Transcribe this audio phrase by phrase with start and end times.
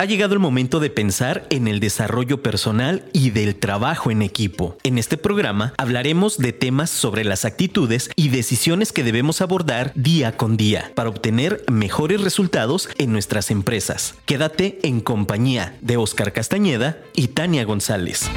[0.00, 4.76] Ha llegado el momento de pensar en el desarrollo personal y del trabajo en equipo.
[4.84, 10.36] En este programa hablaremos de temas sobre las actitudes y decisiones que debemos abordar día
[10.36, 14.14] con día para obtener mejores resultados en nuestras empresas.
[14.24, 18.30] Quédate en compañía de Oscar Castañeda y Tania González.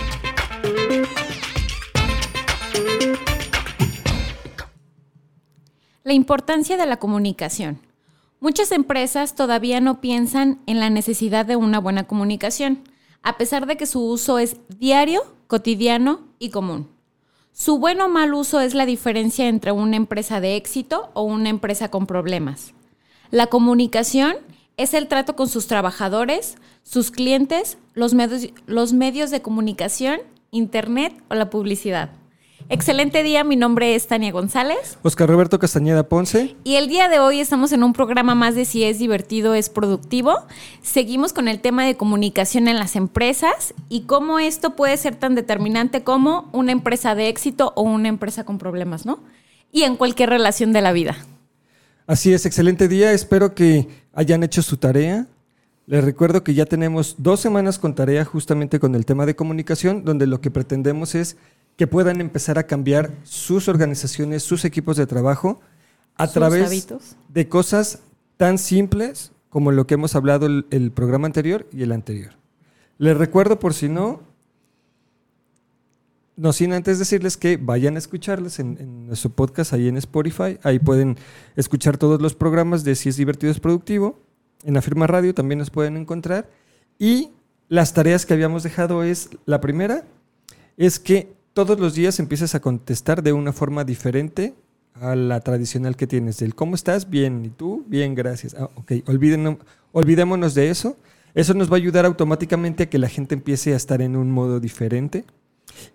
[6.04, 7.91] La importancia de la comunicación.
[8.44, 12.80] Muchas empresas todavía no piensan en la necesidad de una buena comunicación,
[13.22, 16.90] a pesar de que su uso es diario, cotidiano y común.
[17.54, 21.50] Su buen o mal uso es la diferencia entre una empresa de éxito o una
[21.50, 22.74] empresa con problemas.
[23.30, 24.38] La comunicación
[24.76, 31.14] es el trato con sus trabajadores, sus clientes, los medios, los medios de comunicación, Internet
[31.30, 32.10] o la publicidad.
[32.70, 34.98] Excelente día, mi nombre es Tania González.
[35.04, 36.56] Oscar Roberto Castañeda Ponce.
[36.64, 39.70] Y el día de hoy estamos en un programa más de si es divertido, es
[39.70, 40.38] productivo.
[40.82, 45.36] Seguimos con el tema de comunicación en las empresas y cómo esto puede ser tan
[45.36, 49.20] determinante como una empresa de éxito o una empresa con problemas, ¿no?
[49.72, 51.18] Y en cualquier relación de la vida.
[52.08, 53.12] Así es, excelente día.
[53.14, 55.28] Espero que hayan hecho su tarea.
[55.88, 60.06] Les recuerdo que ya tenemos dos semanas con tarea justamente con el tema de comunicación,
[60.06, 61.38] donde lo que pretendemos es
[61.78, 65.60] que puedan empezar a cambiar sus organizaciones, sus equipos de trabajo
[66.16, 66.88] a través
[67.30, 68.00] de cosas
[68.38, 72.34] tan simples como lo que hemos hablado el, programa anterior y el anterior.
[72.98, 74.22] Les recuerdo por si no,
[76.38, 80.58] no sin antes decirles que vayan a escucharles en, en, nuestro podcast ahí en Spotify.
[80.64, 81.18] Ahí pueden
[81.56, 84.20] escuchar todos los programas de Si es divertido es productivo.
[84.64, 86.50] En la firma radio también nos pueden encontrar.
[86.98, 87.32] Y
[87.68, 90.06] las tareas que habíamos dejado es, la primera
[90.78, 94.54] es que todos los días empiezas a contestar de una forma diferente
[94.96, 97.10] a la tradicional que tienes, del ¿cómo estás?
[97.10, 97.86] Bien, ¿y tú?
[97.88, 98.56] Bien, gracias.
[98.56, 98.92] Ah, ok,
[99.94, 100.98] olvidémonos de eso.
[101.34, 104.32] Eso nos va a ayudar automáticamente a que la gente empiece a estar en un
[104.32, 105.26] modo diferente.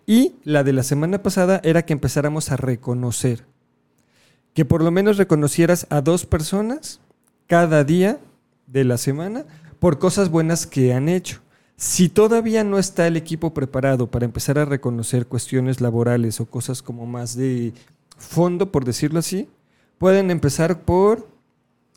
[0.07, 3.45] Y la de la semana pasada era que empezáramos a reconocer.
[4.55, 7.01] Que por lo menos reconocieras a dos personas
[7.47, 8.19] cada día
[8.67, 9.45] de la semana
[9.79, 11.43] por cosas buenas que han hecho.
[11.77, 16.81] Si todavía no está el equipo preparado para empezar a reconocer cuestiones laborales o cosas
[16.83, 17.75] como más de
[18.17, 19.49] fondo, por decirlo así,
[19.99, 21.29] pueden empezar por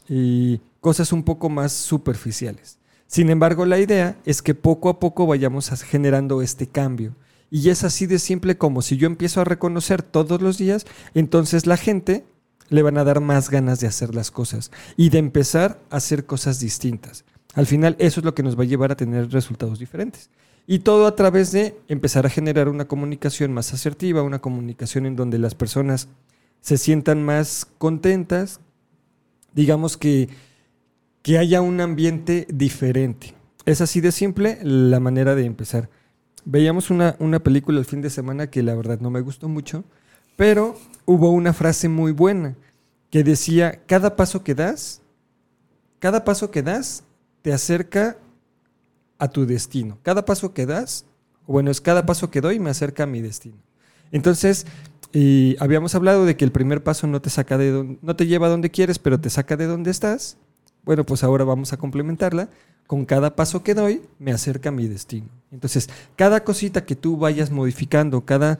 [0.09, 2.77] eh, cosas un poco más superficiales.
[3.07, 7.15] Sin embargo, la idea es que poco a poco vayamos generando este cambio.
[7.49, 11.65] Y es así de simple como si yo empiezo a reconocer todos los días, entonces
[11.65, 12.25] la gente
[12.67, 16.25] le van a dar más ganas de hacer las cosas y de empezar a hacer
[16.25, 17.23] cosas distintas.
[17.55, 20.29] Al final eso es lo que nos va a llevar a tener resultados diferentes.
[20.67, 25.15] Y todo a través de empezar a generar una comunicación más asertiva, una comunicación en
[25.15, 26.09] donde las personas
[26.61, 28.59] se sientan más contentas,
[29.53, 30.29] digamos que,
[31.23, 33.33] que haya un ambiente diferente.
[33.65, 35.89] Es así de simple la manera de empezar.
[36.45, 39.83] Veíamos una, una película el fin de semana que la verdad no me gustó mucho,
[40.35, 42.55] pero hubo una frase muy buena
[43.09, 45.01] que decía, cada paso que das,
[45.97, 47.03] cada paso que das
[47.41, 48.17] te acerca
[49.17, 49.97] a tu destino.
[50.03, 51.05] Cada paso que das,
[51.45, 53.57] bueno, es cada paso que doy me acerca a mi destino.
[54.11, 54.65] Entonces,
[55.11, 58.47] y habíamos hablado de que el primer paso no te saca de no te lleva
[58.47, 60.37] a donde quieres, pero te saca de donde estás.
[60.83, 62.49] Bueno, pues ahora vamos a complementarla.
[62.87, 65.27] Con cada paso que doy, me acerca a mi destino.
[65.51, 68.57] Entonces, cada cosita que tú vayas modificando, cada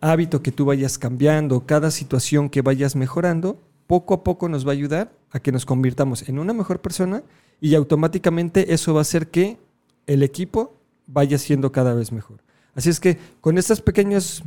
[0.00, 4.70] hábito que tú vayas cambiando, cada situación que vayas mejorando, poco a poco nos va
[4.70, 7.22] a ayudar a que nos convirtamos en una mejor persona
[7.60, 9.58] y automáticamente eso va a hacer que
[10.06, 10.74] el equipo
[11.06, 12.38] vaya siendo cada vez mejor.
[12.74, 14.42] Así es que con estas pequeñas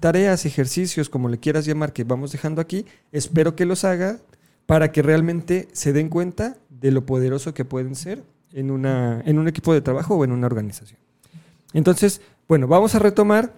[0.00, 4.18] tareas, ejercicios, como le quieras llamar, que vamos dejando aquí, espero que los haga
[4.66, 9.38] para que realmente se den cuenta de lo poderoso que pueden ser en, una, en
[9.38, 10.98] un equipo de trabajo o en una organización.
[11.72, 13.52] Entonces, bueno, vamos a retomar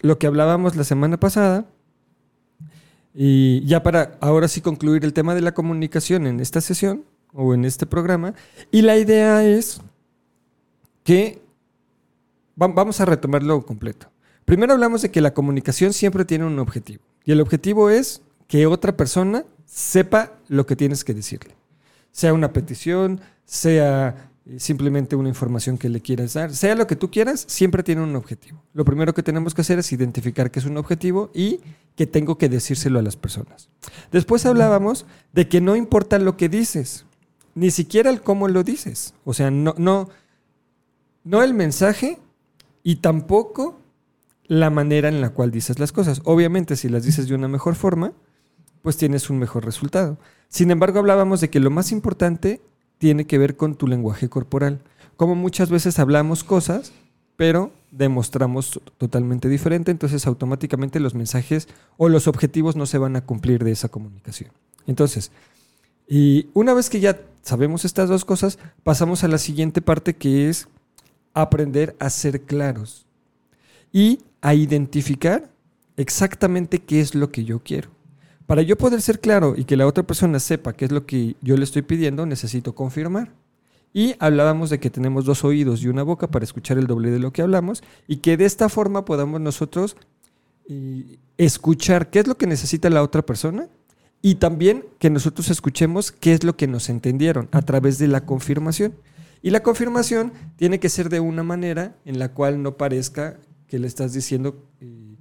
[0.00, 1.64] lo que hablábamos la semana pasada.
[3.14, 7.04] Y ya para ahora sí concluir el tema de la comunicación en esta sesión,
[7.34, 8.34] o en este programa.
[8.70, 9.80] Y la idea es
[11.02, 11.42] que
[12.56, 14.08] vamos a retomarlo completo.
[14.44, 17.02] Primero hablamos de que la comunicación siempre tiene un objetivo.
[17.24, 21.54] Y el objetivo es que otra persona sepa lo que tienes que decirle.
[22.12, 26.96] Sea una petición, sea eh, simplemente una información que le quieras dar, sea lo que
[26.96, 28.62] tú quieras, siempre tiene un objetivo.
[28.74, 31.60] Lo primero que tenemos que hacer es identificar que es un objetivo y
[31.96, 33.70] que tengo que decírselo a las personas.
[34.12, 37.06] Después hablábamos de que no importa lo que dices,
[37.54, 39.14] ni siquiera el cómo lo dices.
[39.24, 40.08] O sea, no, no,
[41.24, 42.18] no el mensaje
[42.82, 43.80] y tampoco
[44.46, 46.20] la manera en la cual dices las cosas.
[46.24, 48.12] Obviamente, si las dices de una mejor forma,
[48.82, 50.18] pues tienes un mejor resultado.
[50.48, 52.60] Sin embargo, hablábamos de que lo más importante
[52.98, 54.82] tiene que ver con tu lenguaje corporal,
[55.16, 56.92] cómo muchas veces hablamos cosas,
[57.36, 63.24] pero demostramos totalmente diferente, entonces automáticamente los mensajes o los objetivos no se van a
[63.24, 64.50] cumplir de esa comunicación.
[64.86, 65.32] Entonces,
[66.08, 70.48] y una vez que ya sabemos estas dos cosas, pasamos a la siguiente parte que
[70.48, 70.68] es
[71.34, 73.06] aprender a ser claros
[73.92, 75.50] y a identificar
[75.96, 77.90] exactamente qué es lo que yo quiero.
[78.46, 81.36] Para yo poder ser claro y que la otra persona sepa qué es lo que
[81.40, 83.32] yo le estoy pidiendo, necesito confirmar.
[83.92, 87.20] Y hablábamos de que tenemos dos oídos y una boca para escuchar el doble de
[87.20, 89.96] lo que hablamos y que de esta forma podamos nosotros
[90.68, 93.68] eh, escuchar qué es lo que necesita la otra persona
[94.26, 98.24] y también que nosotros escuchemos qué es lo que nos entendieron a través de la
[98.24, 98.94] confirmación.
[99.42, 103.36] Y la confirmación tiene que ser de una manera en la cual no parezca
[103.66, 105.16] que le estás diciendo eh,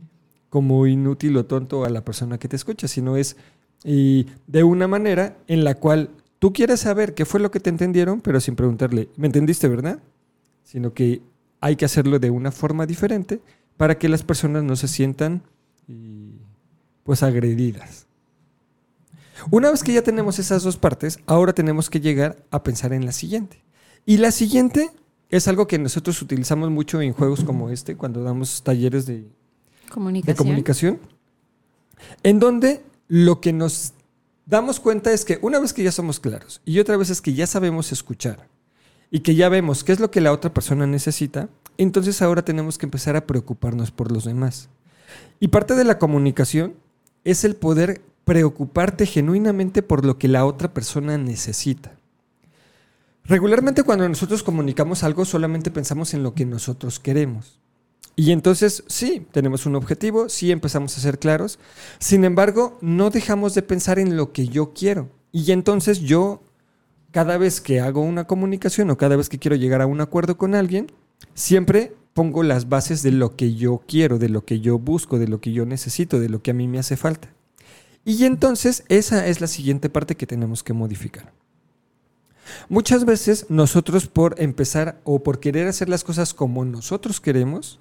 [0.49, 3.35] como inútil o tonto a la persona que te escucha, sino es
[3.83, 6.09] de una manera en la cual
[6.39, 9.99] tú quieres saber qué fue lo que te entendieron, pero sin preguntarle, ¿me entendiste, verdad?
[10.63, 11.21] Sino que
[11.59, 13.41] hay que hacerlo de una forma diferente
[13.75, 15.43] para que las personas no se sientan
[17.03, 18.02] pues agredidas.
[19.51, 23.05] Una vez que ya tenemos esas dos partes, ahora tenemos que llegar a pensar en
[23.05, 23.63] la siguiente.
[24.05, 24.91] Y la siguiente
[25.29, 29.27] es algo que nosotros utilizamos mucho en juegos como este, cuando damos talleres de
[29.89, 30.99] comunicación, de comunicación
[32.23, 33.93] en donde lo que nos
[34.45, 37.33] damos cuenta es que una vez que ya somos claros y otra vez es que
[37.33, 38.47] ya sabemos escuchar
[39.11, 42.77] y que ya vemos qué es lo que la otra persona necesita, entonces ahora tenemos
[42.77, 44.69] que empezar a preocuparnos por los demás.
[45.39, 46.75] Y parte de la comunicación
[47.23, 51.97] es el poder preocuparte genuinamente por lo que la otra persona necesita.
[53.25, 57.59] Regularmente cuando nosotros comunicamos algo solamente pensamos en lo que nosotros queremos.
[58.15, 61.57] Y entonces sí, tenemos un objetivo, sí empezamos a ser claros,
[61.99, 65.09] sin embargo no dejamos de pensar en lo que yo quiero.
[65.31, 66.43] Y entonces yo,
[67.11, 70.37] cada vez que hago una comunicación o cada vez que quiero llegar a un acuerdo
[70.37, 70.91] con alguien,
[71.33, 75.27] siempre pongo las bases de lo que yo quiero, de lo que yo busco, de
[75.27, 77.29] lo que yo necesito, de lo que a mí me hace falta.
[78.05, 81.31] Y entonces esa es la siguiente parte que tenemos que modificar.
[82.69, 87.79] Muchas veces nosotros por empezar o por querer hacer las cosas como nosotros queremos,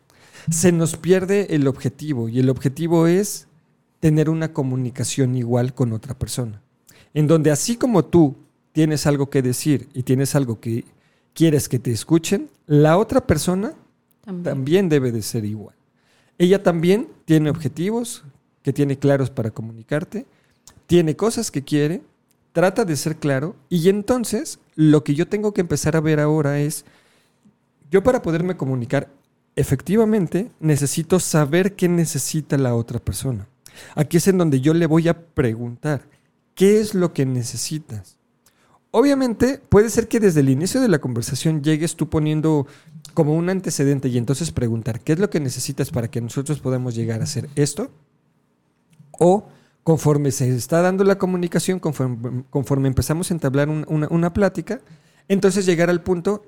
[0.51, 3.49] se nos pierde el objetivo y el objetivo es
[4.01, 6.63] tener una comunicación igual con otra persona.
[7.15, 8.37] En donde así como tú
[8.73, 10.85] tienes algo que decir y tienes algo que
[11.35, 13.75] quieres que te escuchen, la otra persona
[14.25, 15.77] también, también debe de ser igual.
[16.39, 18.25] Ella también tiene objetivos,
[18.63, 20.27] que tiene claros para comunicarte,
[20.87, 22.03] tiene cosas que quiere,
[22.53, 26.61] trata de ser claro y entonces lo que yo tengo que empezar a ver ahora
[26.61, 26.85] es,
[27.91, 29.09] yo para poderme comunicar
[29.57, 33.49] efectivamente necesito saber qué necesita la otra persona.
[33.95, 36.03] Aquí es en donde yo le voy a preguntar,
[36.55, 38.19] ¿qué es lo que necesitas?
[38.91, 42.67] Obviamente puede ser que desde el inicio de la conversación llegues tú poniendo
[43.15, 46.95] como un antecedente y entonces preguntar, ¿qué es lo que necesitas para que nosotros podamos
[46.95, 47.91] llegar a hacer esto?
[49.25, 49.47] O
[49.85, 54.81] conforme se está dando la comunicación, conforme, empezamos a entablar una, plática,
[55.29, 56.43] entonces llegar al punto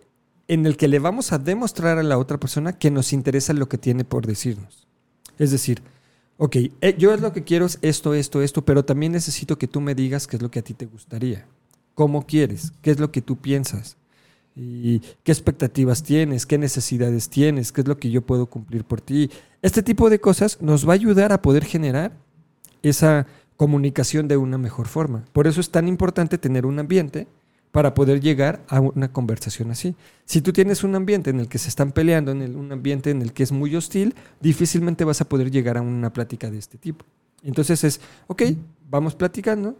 [0.48, 3.68] en el que le vamos a demostrar a la otra persona que nos interesa lo
[3.68, 4.88] que tiene por decirnos.
[5.38, 5.82] Es decir,
[6.36, 9.69] ok, eh, yo es lo que quiero es esto, esto, esto, pero también necesito que
[9.69, 11.46] tú me digas qué es lo que a ti te gustaría,
[11.94, 13.96] cómo quieres, qué es lo que tú piensas,
[14.56, 19.00] y qué expectativas tienes, qué necesidades tienes, qué es lo que yo puedo cumplir por
[19.00, 19.31] ti.
[19.62, 22.12] Este tipo de cosas nos va a ayudar a poder generar
[22.88, 23.26] esa
[23.56, 25.24] comunicación de una mejor forma.
[25.32, 27.26] Por eso es tan importante tener un ambiente
[27.72, 29.96] para poder llegar a una conversación así.
[30.26, 33.20] Si tú tienes un ambiente en el que se están peleando, en un ambiente en
[33.20, 36.79] el que es muy hostil, difícilmente vas a poder llegar a una plática de este
[36.79, 37.05] tipo.
[37.43, 38.43] Entonces es, ok,
[38.88, 39.76] vamos platicando.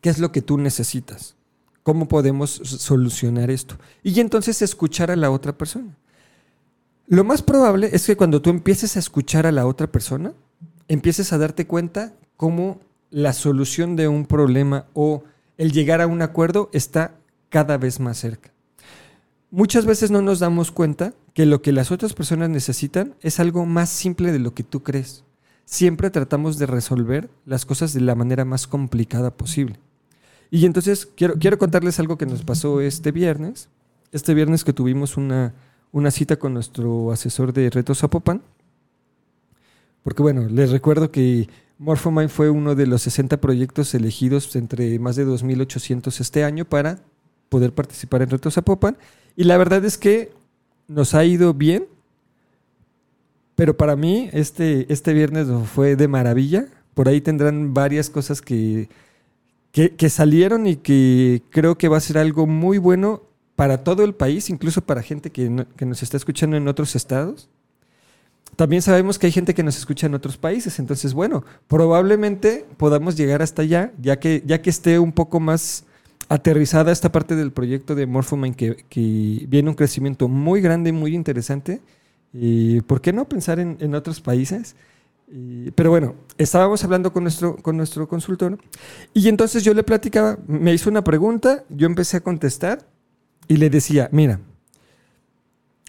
[0.00, 1.36] ¿Qué es lo que tú necesitas?
[1.82, 3.76] ¿Cómo podemos solucionar esto?
[4.02, 5.94] Y entonces escuchar a la otra persona.
[7.06, 10.32] Lo más probable es que cuando tú empieces a escuchar a la otra persona,
[10.88, 15.22] empieces a darte cuenta cómo la solución de un problema o
[15.56, 17.14] el llegar a un acuerdo está
[17.48, 18.52] cada vez más cerca.
[19.50, 23.66] Muchas veces no nos damos cuenta que lo que las otras personas necesitan es algo
[23.66, 25.22] más simple de lo que tú crees.
[25.64, 29.78] Siempre tratamos de resolver las cosas de la manera más complicada posible.
[30.50, 33.68] Y entonces quiero, quiero contarles algo que nos pasó este viernes.
[34.10, 35.54] Este viernes que tuvimos una,
[35.92, 38.42] una cita con nuestro asesor de Retos Zapopan
[40.04, 45.16] porque bueno, les recuerdo que Morphomind fue uno de los 60 proyectos elegidos entre más
[45.16, 47.00] de 2.800 este año para
[47.50, 48.96] poder participar en Retos Zapopan.
[49.36, 50.32] Y la verdad es que
[50.88, 51.86] nos ha ido bien,
[53.56, 56.66] pero para mí este, este viernes fue de maravilla.
[56.94, 58.88] Por ahí tendrán varias cosas que,
[59.72, 63.22] que, que salieron y que creo que va a ser algo muy bueno
[63.56, 66.96] para todo el país, incluso para gente que, no- que nos está escuchando en otros
[66.96, 67.48] estados.
[68.56, 73.16] También sabemos que hay gente que nos escucha en otros países, entonces bueno, probablemente podamos
[73.16, 75.84] llegar hasta allá, ya que, ya que esté un poco más
[76.28, 81.80] aterrizada esta parte del proyecto de Morphomind, que, viene un crecimiento muy grande, muy interesante.
[82.32, 84.76] Y ¿Por qué no pensar en, otros países?
[85.30, 88.58] Y- pero bueno, estábamos hablando con nuestro, con nuestro consultor
[89.12, 92.86] y entonces yo le platicaba, me hizo una pregunta, yo empecé a contestar
[93.48, 94.40] y le decía, mira,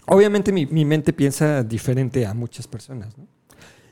[0.06, 3.26] obviamente mi, mi mente piensa diferente a muchas personas, ¿no?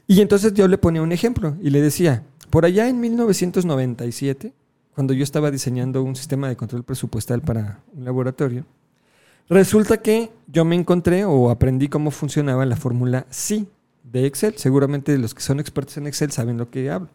[0.07, 4.53] Y entonces yo le ponía un ejemplo y le decía, por allá en 1997,
[4.95, 8.65] cuando yo estaba diseñando un sistema de control presupuestal para un laboratorio,
[9.49, 13.67] resulta que yo me encontré o aprendí cómo funcionaba la fórmula SI
[14.05, 14.55] de Excel.
[14.57, 17.09] Seguramente los que son expertos en Excel saben lo que hablo.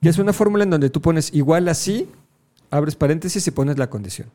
[0.00, 2.08] Que es una fórmula en donde tú pones igual a sí,
[2.70, 4.28] abres paréntesis y pones la condición.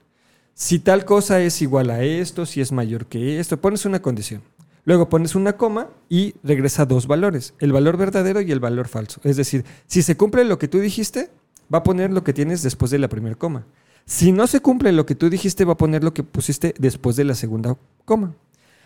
[0.54, 4.42] Si tal cosa es igual a esto, si es mayor que esto, pones una condición.
[4.86, 9.22] Luego pones una coma y regresa dos valores, el valor verdadero y el valor falso.
[9.24, 11.30] Es decir, si se cumple lo que tú dijiste,
[11.74, 13.66] va a poner lo que tienes después de la primera coma.
[14.06, 17.16] Si no se cumple lo que tú dijiste, va a poner lo que pusiste después
[17.16, 18.34] de la segunda coma.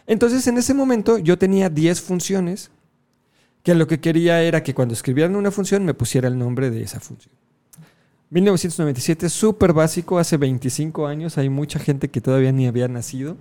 [0.06, 2.72] Entonces, en ese momento yo tenía 10 funciones
[3.64, 6.84] que lo que quería era que cuando escribieran una función me pusiera el nombre de
[6.84, 7.34] esa función.
[8.34, 13.38] 1997 es súper básico, hace 25 años, hay mucha gente que todavía ni había nacido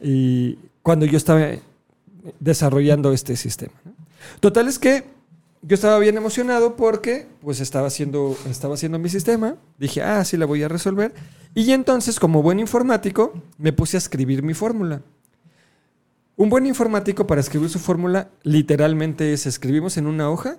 [0.00, 1.50] y cuando yo estaba
[2.40, 3.74] desarrollando este sistema.
[4.40, 5.04] Total es que
[5.60, 10.38] yo estaba bien emocionado porque pues estaba haciendo, estaba haciendo mi sistema, dije, ah, sí
[10.38, 11.12] la voy a resolver
[11.54, 15.02] y entonces como buen informático me puse a escribir mi fórmula.
[16.36, 20.56] Un buen informático para escribir su fórmula literalmente es escribimos en una hoja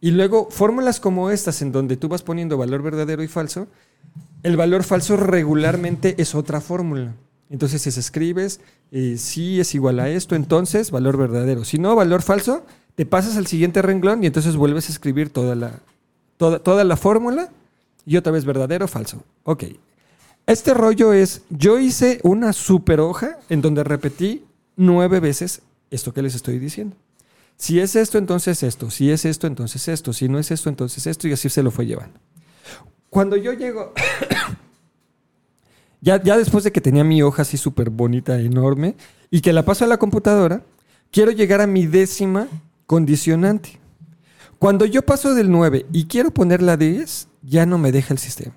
[0.00, 3.68] y luego fórmulas como estas en donde tú vas poniendo valor verdadero y falso,
[4.42, 7.14] el valor falso regularmente es otra fórmula.
[7.50, 8.60] Entonces si escribes
[8.90, 11.64] eh, si es igual a esto, entonces valor verdadero.
[11.64, 15.54] Si no, valor falso, te pasas al siguiente renglón y entonces vuelves a escribir toda
[15.54, 15.80] la,
[16.36, 17.50] toda, toda la fórmula
[18.06, 19.22] y otra vez verdadero falso.
[19.44, 19.64] Ok.
[20.46, 24.44] Este rollo es, yo hice una super hoja en donde repetí
[24.76, 26.96] nueve veces esto que les estoy diciendo.
[27.56, 28.90] Si es esto, entonces esto.
[28.90, 30.12] Si es esto, entonces esto.
[30.12, 31.28] Si no es esto, entonces esto.
[31.28, 32.18] Y así se lo fue llevando.
[33.10, 33.92] Cuando yo llego,
[36.00, 38.96] ya, ya después de que tenía mi hoja así súper bonita, enorme,
[39.30, 40.64] y que la paso a la computadora,
[41.10, 42.48] quiero llegar a mi décima
[42.86, 43.80] condicionante.
[44.58, 48.18] Cuando yo paso del 9 y quiero poner la 10, ya no me deja el
[48.18, 48.56] sistema.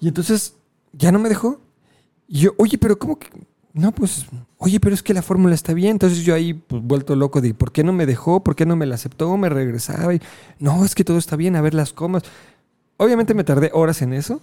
[0.00, 0.54] Y entonces,
[0.92, 1.60] ya no me dejó.
[2.28, 3.28] Y yo, oye, pero ¿cómo que?
[3.74, 4.26] No, pues,
[4.58, 5.92] oye, pero es que la fórmula está bien.
[5.92, 8.44] Entonces yo ahí, pues, vuelto loco de, ¿por qué no me dejó?
[8.44, 9.36] ¿Por qué no me la aceptó?
[9.36, 10.12] Me regresaba
[10.58, 12.22] no, es que todo está bien, a ver las comas.
[12.98, 14.40] Obviamente me tardé horas en eso.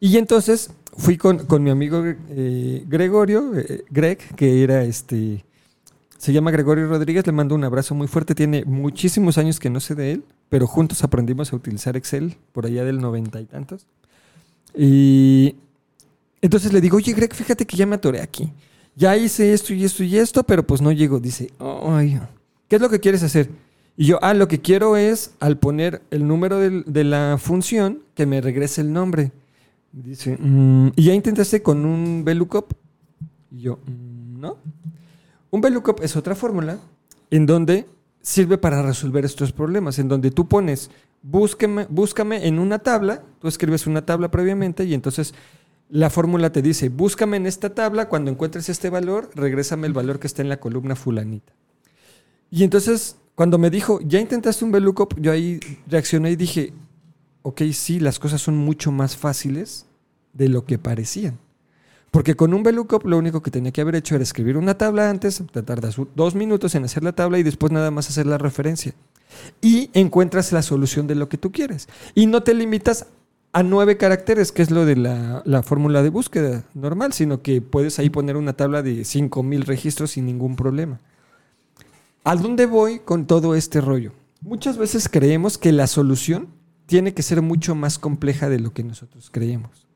[0.00, 5.44] Y entonces fui con, con mi amigo eh, Gregorio, eh, Greg, que era este,
[6.18, 9.80] se llama Gregorio Rodríguez, le mando un abrazo muy fuerte, tiene muchísimos años que no
[9.80, 13.86] sé de él, pero juntos aprendimos a utilizar Excel por allá del noventa y tantos.
[14.74, 15.56] Y
[16.42, 18.52] entonces le digo, oye Greg, fíjate que ya me atoré aquí.
[18.96, 21.20] Ya hice esto y esto y esto, pero pues no llego.
[21.20, 22.18] Dice, ay,
[22.68, 23.48] ¿qué es lo que quieres hacer?
[23.96, 28.00] Y yo, ah, lo que quiero es, al poner el número del- de, la función,
[28.14, 29.32] que me regrese el nombre.
[29.92, 32.72] Dice, "Mm, ¿y ya intentaste con un VLOOKUP?
[33.50, 34.56] Y yo, "Mm, no.
[35.50, 36.78] Un VLOOKUP es otra fórmula
[37.30, 37.86] en donde
[38.22, 40.90] sirve para resolver estos problemas, en donde tú pones,
[41.22, 45.34] búsqueme, búscame en una tabla, tú escribes una tabla previamente y entonces
[45.90, 50.18] la fórmula te dice, búscame en esta tabla, cuando encuentres este valor, regrésame el valor
[50.18, 51.52] que está en la columna fulanita.
[52.50, 55.18] Y entonces, cuando me dijo, ¿ya intentaste un VLOOKUP?
[55.20, 56.72] Yo ahí reaccioné y dije,
[57.42, 59.86] ok, sí, las cosas son mucho más fáciles
[60.32, 61.38] de lo que parecían.
[62.10, 65.10] Porque con un VLOOKUP lo único que tenía que haber hecho era escribir una tabla
[65.10, 68.38] antes, te tardas dos minutos en hacer la tabla y después nada más hacer la
[68.38, 68.94] referencia.
[69.60, 71.88] Y encuentras la solución de lo que tú quieres.
[72.14, 73.06] Y no te limitas
[73.52, 77.60] a nueve caracteres, que es lo de la, la fórmula de búsqueda normal, sino que
[77.62, 81.00] puedes ahí poner una tabla de 5000 registros sin ningún problema.
[82.24, 84.12] ¿A dónde voy con todo este rollo?
[84.40, 86.48] Muchas veces creemos que la solución
[86.86, 89.86] tiene que ser mucho más compleja de lo que nosotros creemos.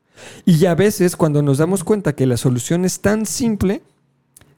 [0.45, 3.81] Y a veces cuando nos damos cuenta que la solución es tan simple,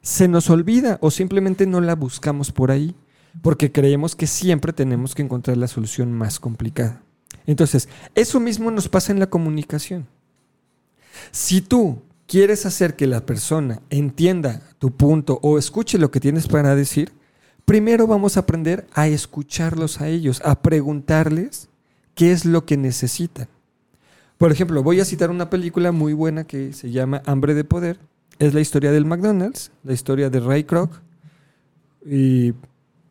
[0.02, 2.94] se nos olvida o simplemente no la buscamos por ahí,
[3.42, 7.02] porque creemos que siempre tenemos que encontrar la solución más complicada.
[7.46, 10.06] Entonces, eso mismo nos pasa en la comunicación.
[11.30, 16.48] Si tú quieres hacer que la persona entienda tu punto o escuche lo que tienes
[16.48, 17.12] para decir,
[17.64, 21.68] primero vamos a aprender a escucharlos a ellos, a preguntarles
[22.14, 23.48] qué es lo que necesitan.
[24.38, 27.98] Por ejemplo, voy a citar una película muy buena que se llama Hambre de Poder.
[28.38, 31.00] Es la historia del McDonald's, la historia de Ray Kroc.
[32.04, 32.52] Y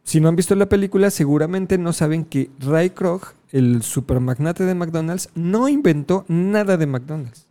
[0.03, 4.75] si no han visto la película, seguramente no saben que Ray Kroc, el supermagnate de
[4.75, 7.47] McDonald's, no inventó nada de McDonald's.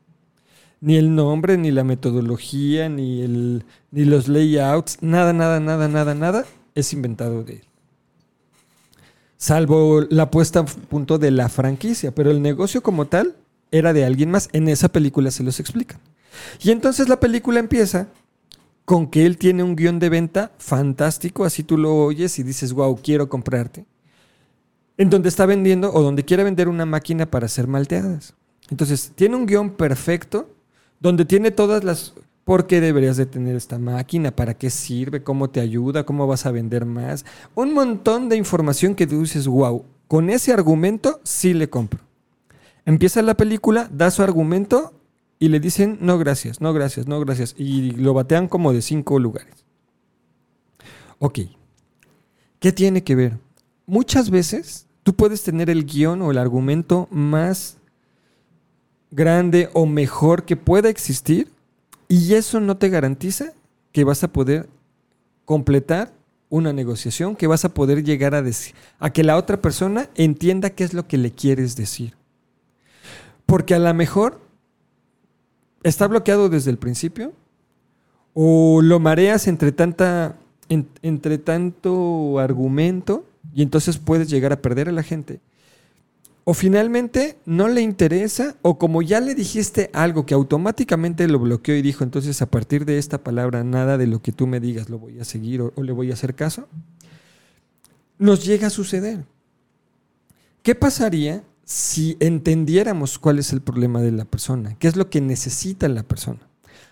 [0.81, 6.15] Ni el nombre, ni la metodología, ni, el, ni los layouts, nada, nada, nada, nada,
[6.15, 7.65] nada es inventado de él.
[9.37, 13.37] Salvo la puesta a punto de la franquicia, pero el negocio como tal
[13.71, 14.49] era de alguien más.
[14.53, 16.01] En esa película se los explican.
[16.63, 18.09] Y entonces la película empieza
[18.85, 22.73] con que él tiene un guion de venta fantástico, así tú lo oyes y dices,
[22.73, 23.87] wow, quiero comprarte.
[24.97, 28.35] En donde está vendiendo o donde quiere vender una máquina para hacer malteadas.
[28.71, 30.49] Entonces, tiene un guion perfecto
[31.01, 32.15] donde tiene todas las...
[32.45, 34.31] ¿Por qué deberías de tener esta máquina?
[34.31, 35.23] ¿Para qué sirve?
[35.23, 36.05] ¿Cómo te ayuda?
[36.05, 37.25] ¿Cómo vas a vender más?
[37.55, 42.01] Un montón de información que tú dices, wow, con ese argumento sí le compro.
[42.85, 44.93] Empieza la película, da su argumento
[45.39, 47.55] y le dicen, no gracias, no gracias, no gracias.
[47.59, 49.65] Y lo batean como de cinco lugares.
[51.19, 51.41] Ok,
[52.59, 53.39] ¿qué tiene que ver?
[53.87, 57.77] Muchas veces tú puedes tener el guion o el argumento más
[59.13, 61.53] grande o mejor que pueda existir
[62.09, 63.53] y eso no te garantiza
[63.93, 64.69] que vas a poder
[65.45, 66.13] completar
[66.49, 70.71] una negociación, que vas a poder llegar a decir, a que la otra persona entienda
[70.71, 72.15] qué es lo que le quieres decir.
[73.47, 74.41] Porque a lo mejor
[75.83, 77.33] está bloqueado desde el principio
[78.33, 80.37] o lo mareas entre tanta
[80.69, 85.41] entre tanto argumento y entonces puedes llegar a perder a la gente
[86.45, 91.75] o finalmente no le interesa, o como ya le dijiste algo que automáticamente lo bloqueó
[91.75, 94.91] y dijo, entonces a partir de esta palabra nada de lo que tú me digas
[94.91, 96.69] lo voy a seguir o, le voy a hacer caso,
[98.19, 99.25] nos llega a suceder.
[100.63, 104.77] ¿Qué pasaría si entendiéramos cuál es el problema de la persona?
[104.79, 106.40] ¿Qué es lo que necesita la persona?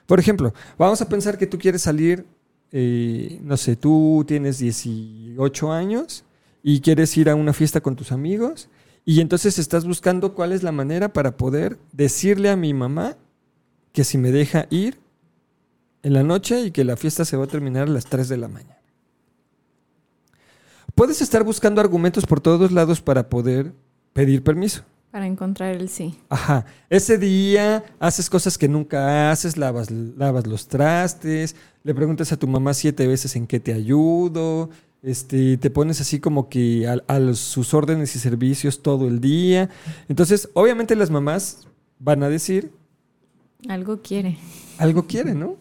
[0.06, 2.26] Por ejemplo, vamos a pensar que tú quieres salir,
[2.70, 6.24] eh, no sé, tú tienes 18 años
[6.62, 8.68] y quieres ir a una fiesta con tus amigos
[9.04, 13.16] y entonces estás buscando cuál es la manera para poder decirle a mi mamá
[13.92, 15.00] que si me deja ir
[16.02, 18.36] en la noche y que la fiesta se va a terminar a las 3 de
[18.36, 18.78] la mañana.
[20.94, 23.72] Puedes estar buscando argumentos por todos lados para poder
[24.12, 24.82] pedir permiso.
[25.10, 26.18] Para encontrar el sí.
[26.28, 26.64] Ajá.
[26.88, 32.46] Ese día haces cosas que nunca haces, lavas, lavas los trastes, le preguntas a tu
[32.46, 34.70] mamá siete veces en qué te ayudo,
[35.02, 39.68] este, te pones así como que a, sus órdenes y servicios todo el día.
[40.08, 41.66] Entonces, obviamente las mamás
[41.98, 42.72] van a decir...
[43.68, 44.38] Algo quiere.
[44.78, 45.56] Algo quiere, ¿no?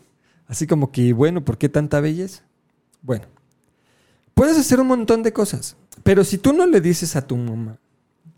[0.47, 2.43] Así como que, bueno, ¿por qué tanta belleza?
[3.01, 3.25] Bueno,
[4.34, 7.80] puedes hacer un montón de cosas, pero si tú no le dices a tu mamá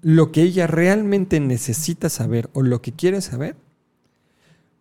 [0.01, 3.55] lo que ella realmente necesita saber o lo que quiere saber,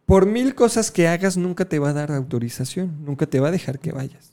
[0.04, 3.52] por mil cosas que hagas nunca te va a dar autorización, nunca te va a
[3.52, 4.32] dejar que vayas.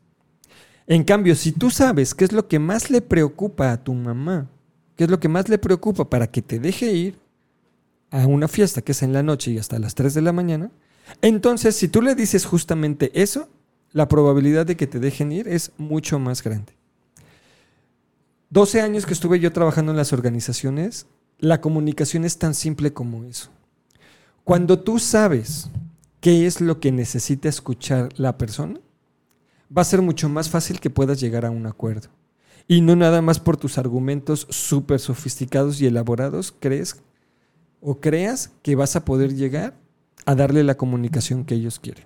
[0.90, 4.50] En cambio, si tú sabes qué es lo que más le preocupa a tu mamá,
[4.96, 7.20] qué es lo que más le preocupa para que te deje ir
[8.10, 10.72] a una fiesta que es en la noche y hasta las 3 de la mañana,
[11.22, 13.50] entonces si tú le dices justamente eso,
[13.92, 16.74] la probabilidad de que te dejen ir es mucho más grande.
[18.50, 21.06] 12 años que estuve yo trabajando en las organizaciones,
[21.38, 23.52] la comunicación es tan simple como eso.
[24.44, 25.70] Cuando tú sabes
[26.20, 28.80] qué es lo que necesita escuchar la persona,
[29.76, 32.10] va a ser mucho más fácil que puedas llegar a un acuerdo.
[32.68, 36.98] Y no nada más por tus argumentos súper sofisticados y elaborados, crees
[37.82, 39.76] o creas que vas a poder llegar
[40.26, 42.06] a darle la comunicación que ellos quieren.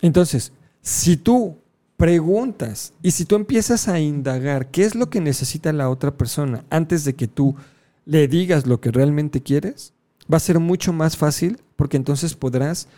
[0.00, 1.58] Entonces, si tú
[1.96, 6.64] preguntas y si tú empiezas a indagar qué es lo que necesita la otra persona
[6.70, 7.54] antes de que tú
[8.04, 9.92] le digas lo que realmente quieres,
[10.32, 12.88] va a ser mucho más fácil porque entonces podrás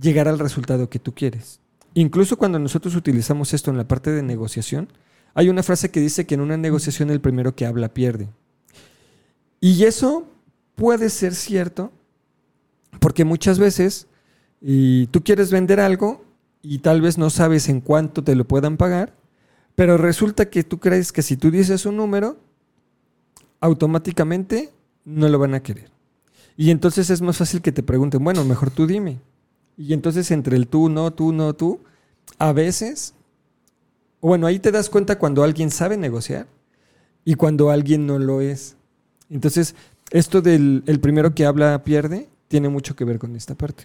[0.00, 1.60] llegar al resultado que tú quieres.
[1.94, 4.88] Incluso cuando nosotros utilizamos esto en la parte de negociación,
[5.34, 8.28] hay una frase que dice que en una negociación el primero que habla pierde.
[9.60, 10.26] Y eso
[10.76, 11.92] puede ser cierto
[13.00, 14.06] porque muchas veces
[14.60, 16.24] tú quieres vender algo
[16.62, 19.14] y tal vez no sabes en cuánto te lo puedan pagar,
[19.74, 22.38] pero resulta que tú crees que si tú dices un número,
[23.60, 24.70] automáticamente
[25.04, 25.90] no lo van a querer.
[26.56, 29.20] Y entonces es más fácil que te pregunten, bueno, mejor tú dime.
[29.78, 31.80] Y entonces entre el tú, no, tú, no, tú,
[32.36, 33.14] a veces,
[34.20, 36.48] bueno, ahí te das cuenta cuando alguien sabe negociar
[37.24, 38.76] y cuando alguien no lo es.
[39.30, 39.76] Entonces,
[40.10, 43.84] esto del el primero que habla pierde tiene mucho que ver con esta parte.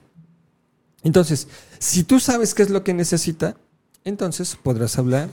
[1.04, 3.56] Entonces, si tú sabes qué es lo que necesita,
[4.04, 5.30] entonces podrás hablar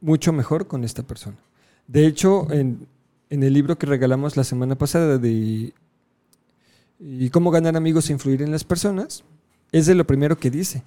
[0.00, 1.38] mucho mejor con esta persona.
[1.86, 2.86] De hecho, en,
[3.30, 5.72] en el libro que regalamos la semana pasada de
[7.00, 9.24] y cómo ganar amigos e influir en las personas,
[9.74, 10.84] es de lo primero que dice.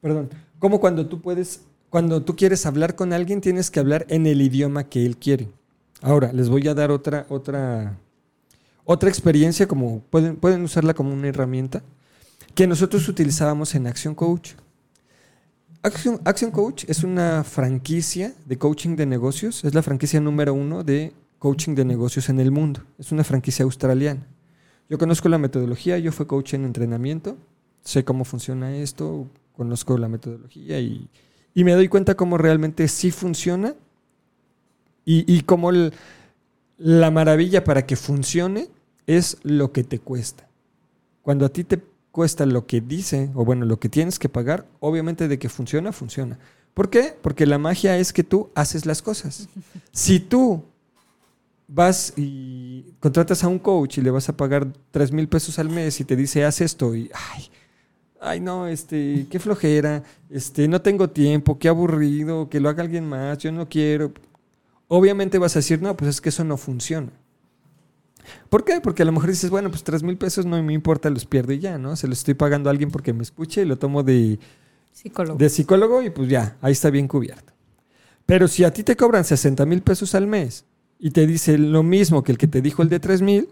[0.00, 4.26] Perdón, como cuando tú puedes, cuando tú quieres hablar con alguien, tienes que hablar en
[4.26, 5.48] el idioma que él quiere.
[6.00, 7.98] Ahora, les voy a dar otra, otra,
[8.86, 11.82] otra experiencia, como pueden, pueden usarla como una herramienta,
[12.54, 14.52] que nosotros utilizábamos en Action Coach.
[15.82, 20.84] Action, Action Coach es una franquicia de coaching de negocios, es la franquicia número uno
[20.84, 22.80] de coaching de negocios en el mundo.
[22.98, 24.26] Es una franquicia australiana.
[24.90, 27.38] Yo conozco la metodología, yo fui coach en entrenamiento,
[27.84, 31.08] sé cómo funciona esto, conozco la metodología y,
[31.54, 33.76] y me doy cuenta cómo realmente sí funciona
[35.04, 35.70] y, y cómo
[36.76, 38.68] la maravilla para que funcione
[39.06, 40.48] es lo que te cuesta.
[41.22, 44.66] Cuando a ti te cuesta lo que dice, o bueno, lo que tienes que pagar,
[44.80, 46.40] obviamente de que funciona, funciona.
[46.74, 47.14] ¿Por qué?
[47.22, 49.48] Porque la magia es que tú haces las cosas.
[49.92, 50.64] Si tú
[51.72, 55.70] vas y contratas a un coach y le vas a pagar 3 mil pesos al
[55.70, 57.44] mes y te dice, haz esto, y ay,
[58.20, 63.08] ay no, este, qué flojera, este, no tengo tiempo, qué aburrido, que lo haga alguien
[63.08, 64.12] más, yo no quiero.
[64.88, 67.12] Obviamente vas a decir, no, pues es que eso no funciona.
[68.48, 68.80] ¿Por qué?
[68.80, 71.52] Porque a lo mejor dices, bueno, pues 3 mil pesos no me importa, los pierdo
[71.52, 71.94] y ya, ¿no?
[71.94, 74.40] Se los estoy pagando a alguien porque me escuche y lo tomo de,
[74.92, 75.38] Psicólogo.
[75.38, 77.52] de psicólogo y pues ya, ahí está bien cubierto.
[78.26, 80.64] Pero si a ti te cobran 60 mil pesos al mes
[81.00, 83.48] y te dice lo mismo que el que te dijo el de 3 mil,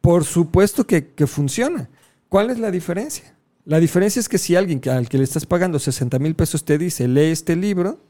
[0.00, 1.88] por supuesto que, que funciona.
[2.28, 3.34] ¿Cuál es la diferencia?
[3.64, 6.64] La diferencia es que si alguien que- al que le estás pagando 60 mil pesos
[6.64, 8.00] te dice, lee este libro,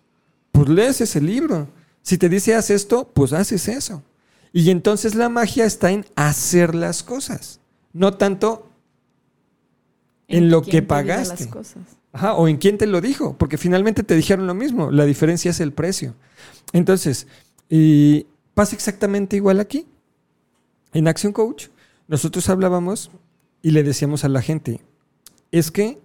[0.53, 1.69] pues lees ese libro.
[2.03, 4.03] Si te dice, haz esto, pues haces eso.
[4.55, 7.61] Y entonces la magia está en hacer las cosas,
[7.93, 8.69] no tanto
[10.29, 11.45] en lo que pagaste.
[11.45, 11.83] las cosas.
[12.13, 15.51] Ajá, o en quién te lo dijo, porque finalmente te dijeron lo mismo, la diferencia
[15.51, 16.15] es el precio.
[16.73, 17.27] Entonces,
[17.71, 19.87] y pasa exactamente igual aquí.
[20.93, 21.69] En Action Coach,
[22.09, 23.11] nosotros hablábamos
[23.63, 24.81] y le decíamos a la gente,
[25.51, 25.99] es que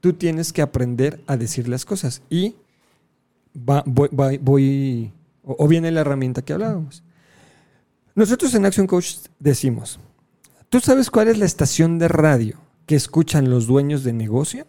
[0.00, 2.22] tú tienes que aprender a decir las cosas.
[2.30, 2.54] Y
[3.56, 5.12] va- voy,
[5.44, 7.02] o viene la herramienta que hablábamos.
[8.14, 9.98] Nosotros en Action Coach decimos,
[10.68, 14.66] ¿tú sabes cuál es la estación de radio que escuchan los dueños de negocio?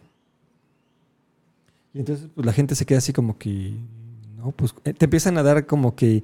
[1.92, 3.76] Y entonces pues, la gente se queda así como que,
[4.36, 6.22] no, pues eh, te empiezan a dar como que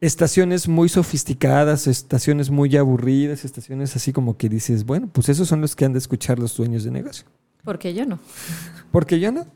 [0.00, 5.60] estaciones muy sofisticadas, estaciones muy aburridas, estaciones así como que dices, bueno, pues esos son
[5.60, 7.26] los que han de escuchar los dueños de negocio.
[7.64, 8.18] Porque yo no.
[8.92, 9.46] Porque yo no.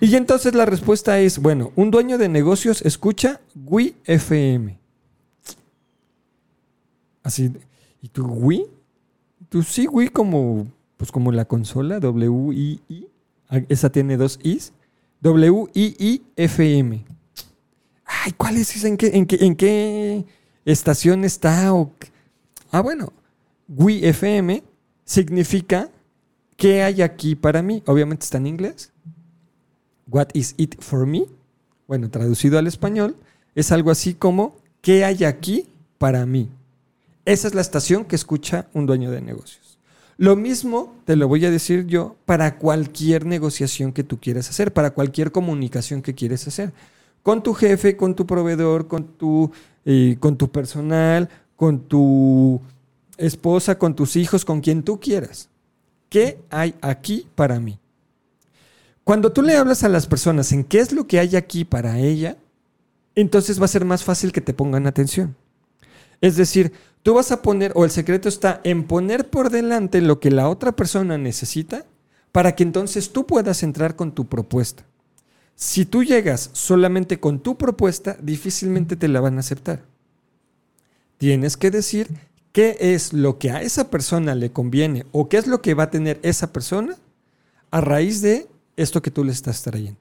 [0.00, 4.78] Y entonces la respuesta es, bueno, un dueño de negocios escucha Wii FM.
[7.22, 7.52] Así,
[8.02, 8.66] ¿y tú Wii?
[9.48, 13.08] Tú sí, Wii como, pues como la consola, W-I-I.
[13.48, 14.72] Ah, Esa tiene dos Is.
[15.22, 17.04] W-I-I-F-M.
[18.22, 18.84] Ay, ¿cuál es?
[18.84, 20.24] ¿En qué, en qué,
[20.64, 21.72] estación está?
[22.70, 23.12] Ah, bueno,
[23.68, 24.62] Wii FM
[25.04, 25.90] significa
[26.56, 27.82] ¿qué hay aquí para mí?
[27.86, 28.92] Obviamente está en inglés.
[30.06, 31.26] What is it for me?
[31.86, 33.16] Bueno, traducido al español,
[33.54, 36.48] es algo así como ¿qué hay aquí para mí?
[37.24, 39.78] Esa es la estación que escucha un dueño de negocios.
[40.16, 44.72] Lo mismo te lo voy a decir yo para cualquier negociación que tú quieras hacer,
[44.72, 46.72] para cualquier comunicación que quieres hacer.
[47.24, 49.50] Con tu jefe, con tu proveedor, con tu,
[49.86, 52.60] eh, con tu personal, con tu
[53.16, 55.48] esposa, con tus hijos, con quien tú quieras.
[56.10, 57.80] ¿Qué hay aquí para mí?
[59.04, 61.98] Cuando tú le hablas a las personas en qué es lo que hay aquí para
[61.98, 62.36] ella,
[63.14, 65.34] entonces va a ser más fácil que te pongan atención.
[66.20, 70.20] Es decir, tú vas a poner, o el secreto está en poner por delante lo
[70.20, 71.86] que la otra persona necesita
[72.32, 74.84] para que entonces tú puedas entrar con tu propuesta.
[75.56, 79.82] Si tú llegas solamente con tu propuesta, difícilmente te la van a aceptar.
[81.18, 82.08] Tienes que decir
[82.52, 85.84] qué es lo que a esa persona le conviene o qué es lo que va
[85.84, 86.96] a tener esa persona
[87.70, 90.00] a raíz de esto que tú le estás trayendo.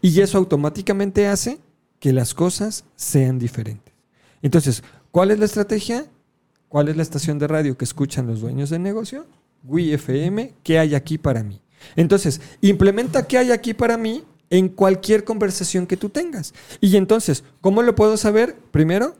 [0.00, 1.58] Y eso automáticamente hace
[2.00, 3.92] que las cosas sean diferentes.
[4.42, 6.06] Entonces, ¿cuál es la estrategia?
[6.68, 9.26] ¿Cuál es la estación de radio que escuchan los dueños de negocio?
[9.64, 11.60] Wii FM, ¿qué hay aquí para mí?
[11.96, 16.54] Entonces, implementa qué hay aquí para mí en cualquier conversación que tú tengas.
[16.80, 18.56] Y entonces, ¿cómo lo puedo saber?
[18.70, 19.16] Primero,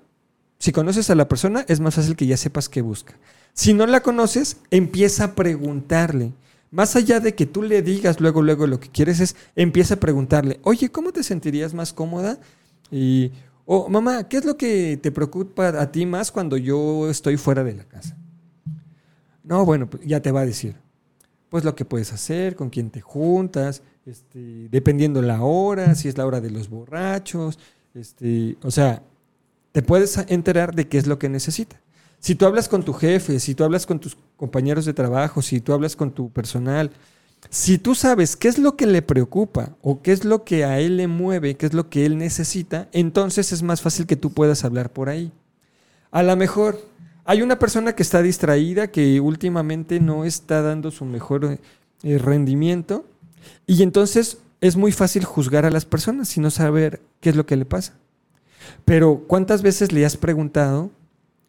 [0.58, 3.14] si conoces a la persona, es más fácil que ya sepas qué busca.
[3.52, 6.32] Si no la conoces, empieza a preguntarle.
[6.70, 10.00] Más allá de que tú le digas luego, luego lo que quieres es, empieza a
[10.00, 12.38] preguntarle, oye, ¿cómo te sentirías más cómoda?
[12.90, 13.32] Y,
[13.64, 17.64] o mamá, ¿qué es lo que te preocupa a ti más cuando yo estoy fuera
[17.64, 18.16] de la casa?
[19.44, 20.76] No, bueno, pues ya te va a decir,
[21.48, 26.18] pues lo que puedes hacer, con quién te juntas, este, dependiendo la hora, si es
[26.18, 27.58] la hora de los borrachos,
[27.94, 29.02] este, o sea,
[29.72, 31.80] te puedes enterar de qué es lo que necesita.
[32.20, 35.60] Si tú hablas con tu jefe, si tú hablas con tus compañeros de trabajo, si
[35.60, 36.90] tú hablas con tu personal,
[37.50, 40.80] si tú sabes qué es lo que le preocupa o qué es lo que a
[40.80, 44.32] él le mueve, qué es lo que él necesita, entonces es más fácil que tú
[44.32, 45.32] puedas hablar por ahí.
[46.10, 46.80] A lo mejor
[47.28, 51.58] hay una persona que está distraída, que últimamente no está dando su mejor
[52.02, 53.04] eh, rendimiento,
[53.66, 57.44] y entonces es muy fácil juzgar a las personas sin no saber qué es lo
[57.44, 57.92] que le pasa.
[58.86, 60.90] Pero ¿cuántas veces le has preguntado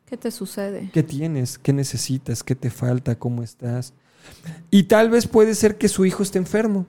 [0.05, 0.89] ¿Qué te sucede?
[0.91, 3.93] qué tienes, qué necesitas, qué te falta, cómo estás?
[4.71, 6.87] Y tal vez puede ser que su hijo esté enfermo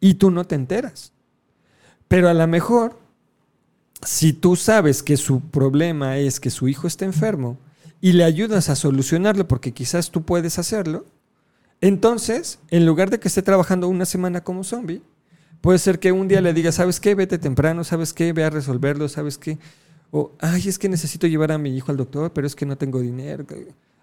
[0.00, 1.12] y tú no te enteras.
[2.08, 2.98] Pero a lo mejor,
[4.00, 7.58] si tú sabes que su problema es que su hijo está enfermo
[8.00, 11.06] y le ayudas a solucionarlo porque quizás tú puedes hacerlo,
[11.80, 15.02] entonces, en lugar de que esté trabajando una semana como zombie,
[15.60, 17.14] puede ser que un día le diga, ¿sabes qué?
[17.14, 18.32] Vete temprano, ¿sabes qué?
[18.32, 19.58] Ve a resolverlo, ¿sabes qué?
[20.10, 22.76] O, ay, es que necesito llevar a mi hijo al doctor, pero es que no
[22.76, 23.46] tengo dinero.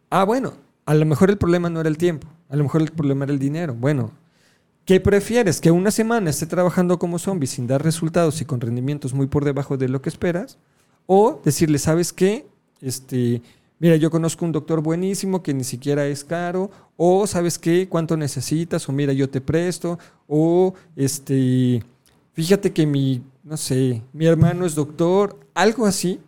[0.09, 0.53] Ah, bueno,
[0.85, 3.33] a lo mejor el problema no era el tiempo, a lo mejor el problema era
[3.33, 3.75] el dinero.
[3.75, 4.11] Bueno,
[4.85, 5.61] ¿qué prefieres?
[5.61, 9.45] ¿Que una semana esté trabajando como zombie sin dar resultados y con rendimientos muy por
[9.45, 10.57] debajo de lo que esperas?
[11.05, 12.47] O decirle, ¿sabes qué?
[12.81, 13.41] Este,
[13.79, 17.87] mira, yo conozco un doctor buenísimo que ni siquiera es caro, o ¿sabes qué?
[17.87, 18.87] ¿Cuánto necesitas?
[18.89, 21.83] O mira, yo te presto, o este,
[22.33, 26.19] fíjate que mi, no sé, mi hermano es doctor, algo así.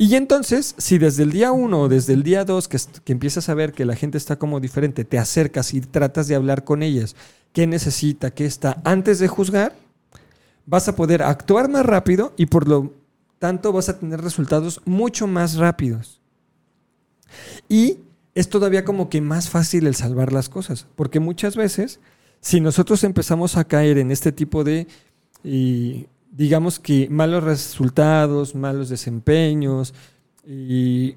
[0.00, 3.48] Y entonces, si desde el día uno o desde el día dos que, que empiezas
[3.48, 6.84] a ver que la gente está como diferente, te acercas y tratas de hablar con
[6.84, 7.16] ellas,
[7.52, 9.74] qué necesita, qué está, antes de juzgar,
[10.66, 12.92] vas a poder actuar más rápido y por lo
[13.38, 16.20] tanto vas a tener resultados mucho más rápidos.
[17.68, 17.98] Y
[18.34, 22.00] es todavía como que más fácil el salvar las cosas, porque muchas veces,
[22.40, 24.86] si nosotros empezamos a caer en este tipo de,
[25.42, 29.94] y, digamos que malos resultados, malos desempeños,
[30.46, 31.16] y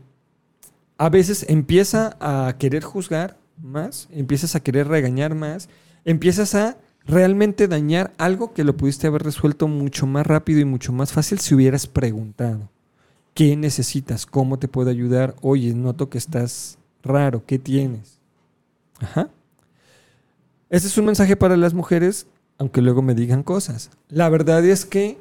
[0.97, 5.69] a veces empieza a querer juzgar más, empiezas a querer regañar más,
[6.05, 10.91] empiezas a realmente dañar algo que lo pudiste haber resuelto mucho más rápido y mucho
[10.91, 12.69] más fácil si hubieras preguntado.
[13.41, 14.27] ¿Qué necesitas?
[14.27, 15.35] ¿Cómo te puedo ayudar?
[15.41, 17.43] Oye, noto que estás raro.
[17.43, 18.19] ¿Qué tienes?
[18.99, 19.31] Ajá.
[20.69, 22.27] Este es un mensaje para las mujeres,
[22.59, 23.89] aunque luego me digan cosas.
[24.09, 25.17] La verdad es que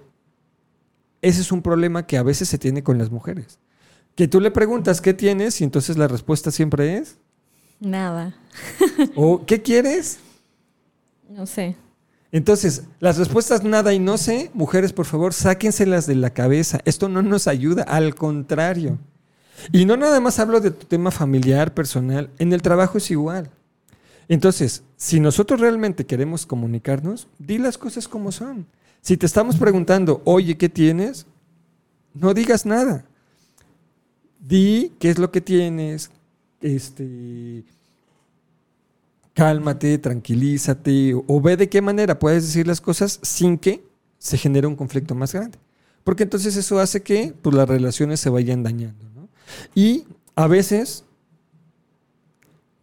[1.22, 3.58] ese es un problema que a veces se tiene con las mujeres.
[4.16, 7.16] Que tú le preguntas qué tienes y entonces la respuesta siempre es,
[7.80, 8.36] Nada.
[9.16, 10.18] o ¿qué quieres?
[11.26, 11.74] No sé.
[12.32, 16.80] Entonces, las respuestas nada y no sé, mujeres, por favor, sáquenselas de la cabeza.
[16.84, 18.98] Esto no nos ayuda, al contrario.
[19.72, 23.50] Y no nada más hablo de tu tema familiar, personal, en el trabajo es igual.
[24.28, 28.66] Entonces, si nosotros realmente queremos comunicarnos, di las cosas como son.
[29.00, 31.26] Si te estamos preguntando, oye, ¿qué tienes?
[32.14, 33.04] No digas nada.
[34.38, 36.10] Di qué es lo que tienes,
[36.60, 37.64] este,
[39.34, 43.84] cálmate, tranquilízate, o, ve de qué manera puedes decir las cosas sin que
[44.18, 45.58] se genere un conflicto más grande.
[46.04, 49.06] Porque entonces eso hace que pues, las relaciones se vayan dañando.
[49.14, 49.28] ¿no?
[49.74, 51.04] Y a veces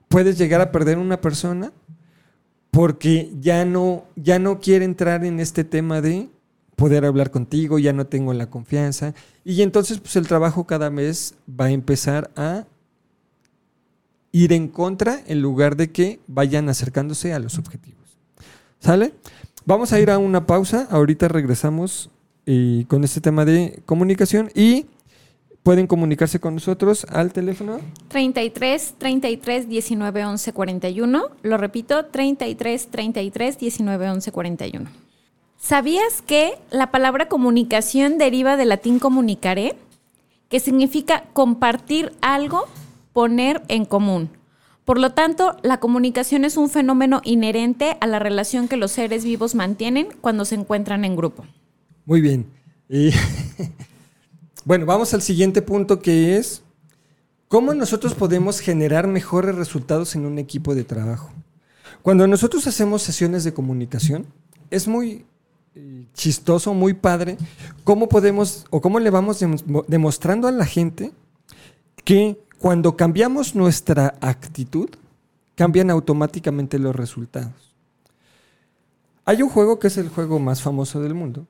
[0.08, 1.72] puedes llegar a perder una persona
[2.72, 6.30] porque ya no, ya no quiere entrar en este tema de
[6.76, 9.16] poder hablar contigo, ya no tengo la confianza.
[9.44, 12.66] Y entonces pues, el trabajo cada vez va a empezar a
[14.38, 18.20] ir en contra en lugar de que vayan acercándose a los objetivos.
[18.80, 19.14] ¿Sale?
[19.66, 20.88] Vamos a ir a una pausa.
[20.92, 22.10] Ahorita regresamos
[22.46, 24.86] eh, con este tema de comunicación y
[25.64, 31.24] pueden comunicarse con nosotros al teléfono 33 33 19 11 41.
[31.42, 34.90] Lo repito, 33 33 19 11 41.
[35.60, 39.76] ¿Sabías que la palabra comunicación deriva del latín comunicare?
[40.48, 42.68] Que significa compartir algo,
[43.18, 44.30] poner en común.
[44.86, 49.24] Por lo tanto, la comunicación es un fenómeno inherente a la relación que los seres
[49.24, 51.44] vivos mantienen cuando se encuentran en grupo.
[52.06, 52.46] Muy bien.
[52.88, 53.10] Y
[54.66, 56.62] bueno, vamos al siguiente punto que es
[57.48, 61.32] cómo nosotros podemos generar mejores resultados en un equipo de trabajo.
[62.04, 64.28] Cuando nosotros hacemos sesiones de comunicación,
[64.70, 65.26] es muy
[65.74, 67.38] eh, chistoso, muy padre,
[67.84, 71.14] cómo podemos o cómo le vamos dem- demostrando a la gente
[72.06, 74.90] que cuando cambiamos nuestra actitud,
[75.56, 77.76] cambian automáticamente los resultados.
[79.26, 81.46] Hay un juego que es el juego más famoso del mundo,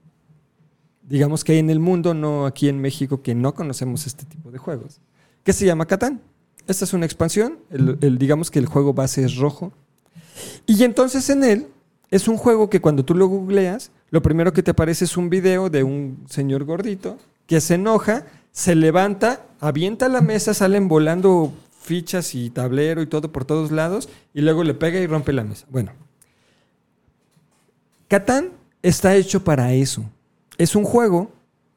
[1.07, 4.57] digamos que en el mundo, no aquí en México, que no conocemos este tipo de
[4.57, 4.99] juegos,
[5.43, 6.21] que se llama Catán.
[6.67, 9.71] Esta es una expansión, el- digamos que el juego base es rojo.
[10.65, 11.67] Y entonces en él
[12.11, 15.29] es un juego que cuando tú lo googleas, lo primero que te aparece es un
[15.29, 18.25] video de un señor gordito que se enoja
[18.57, 24.09] se levanta, avienta la mesa, salen volando fichas y tablero y todo por todos lados,
[24.33, 25.67] y luego le pega y rompe la mesa.
[25.69, 25.91] Bueno,
[28.07, 28.49] Catán
[28.81, 30.05] está hecho para eso.
[30.57, 31.31] Es un juego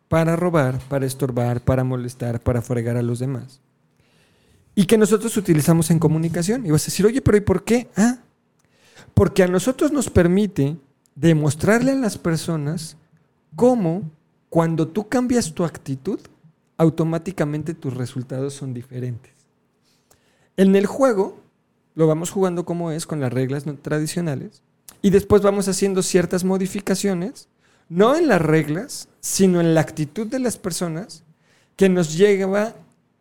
[0.08, 3.60] para robar, para estorbar, para molestar, para fregar a los demás.
[4.74, 6.64] Y que nosotros utilizamos en comunicación.
[6.64, 7.90] Y vas a decir, oye, pero ¿y por qué?
[7.94, 8.20] Ah,
[9.12, 10.78] porque a nosotros nos permite
[11.14, 12.96] demostrarle a las personas
[13.54, 14.10] cómo
[14.48, 16.20] cuando tú cambias tu actitud,
[16.80, 19.34] automáticamente tus resultados son diferentes.
[20.56, 21.38] En el juego,
[21.94, 24.62] lo vamos jugando como es, con las reglas tradicionales,
[25.02, 27.50] y después vamos haciendo ciertas modificaciones,
[27.90, 31.22] no en las reglas, sino en la actitud de las personas,
[31.76, 32.72] que nos lleva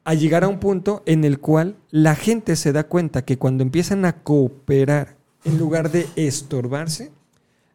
[0.05, 3.63] a llegar a un punto en el cual la gente se da cuenta que cuando
[3.63, 7.11] empiezan a cooperar en lugar de estorbarse,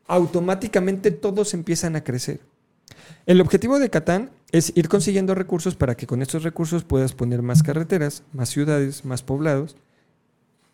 [0.06, 2.40] automáticamente todos empiezan a crecer.
[3.26, 7.42] El objetivo de Catán es ir consiguiendo recursos para que con estos recursos puedas poner
[7.42, 9.76] más carreteras, más ciudades, más poblados,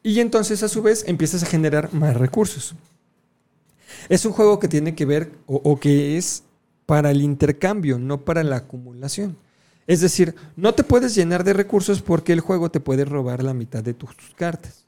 [0.02, 2.74] y entonces a su vez empiezas a generar más recursos.
[4.08, 6.44] Es un juego que tiene que ver o, que es
[6.86, 9.36] para el intercambio, no para la acumulación.
[9.86, 13.54] Es decir, no te puedes llenar de recursos porque el juego te puede robar la
[13.54, 14.86] mitad de tus cartas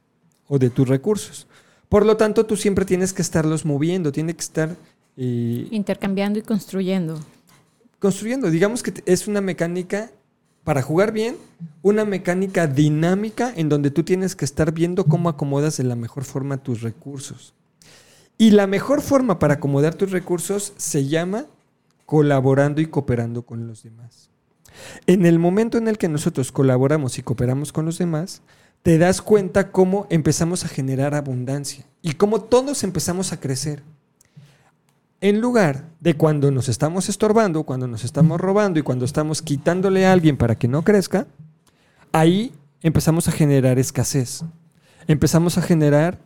[0.48, 1.46] o de tus recursos.
[1.88, 4.76] Por lo tanto, tú siempre tienes que estarlos moviendo, tiene que estar...
[5.16, 7.18] Eh, Intercambiando y construyendo.
[7.98, 8.50] Construyendo.
[8.50, 10.10] Digamos que es una mecánica,
[10.64, 11.36] para jugar bien,
[11.82, 16.24] una mecánica dinámica en donde tú tienes que estar viendo cómo acomodas de la mejor
[16.24, 17.54] forma tus recursos.
[18.38, 21.46] Y la mejor forma para acomodar tus recursos se llama
[22.06, 24.30] colaborando y cooperando con los demás.
[25.06, 28.42] En el momento en el que nosotros colaboramos y cooperamos con los demás,
[28.82, 33.82] te das cuenta cómo empezamos a generar abundancia y cómo todos empezamos a crecer.
[35.22, 40.04] En lugar de cuando nos estamos estorbando, cuando nos estamos robando y cuando estamos quitándole
[40.04, 41.28] a alguien para que no crezca,
[42.10, 44.44] ahí empezamos a generar escasez.
[45.06, 46.18] Empezamos a generar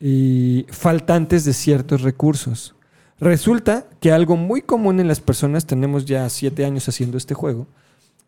[0.00, 2.74] eh, faltantes de ciertos recursos.
[3.20, 7.68] Resulta que algo muy común en las personas, tenemos ya siete años haciendo este juego,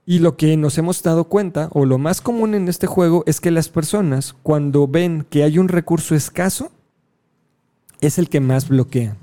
[0.07, 3.43] y lo que nos hemos dado cuenta, o lo más común en este juego, es
[3.43, 6.73] que las personas, cuando ven que hay un recurso escaso,
[8.01, 9.19] es el que más bloquea.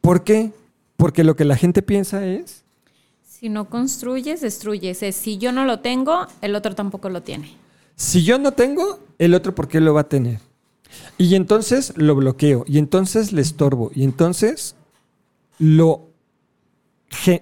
[0.00, 0.52] ¿Por qué?
[0.96, 2.64] Porque lo que la gente piensa es...
[3.22, 5.02] Si no construyes, destruyes.
[5.02, 7.56] Es, si yo no lo tengo, el otro tampoco lo tiene.
[7.94, 10.40] Si yo no tengo, el otro por qué lo va a tener.
[11.18, 14.74] Y entonces lo bloqueo, y entonces le estorbo, y entonces
[15.58, 16.08] lo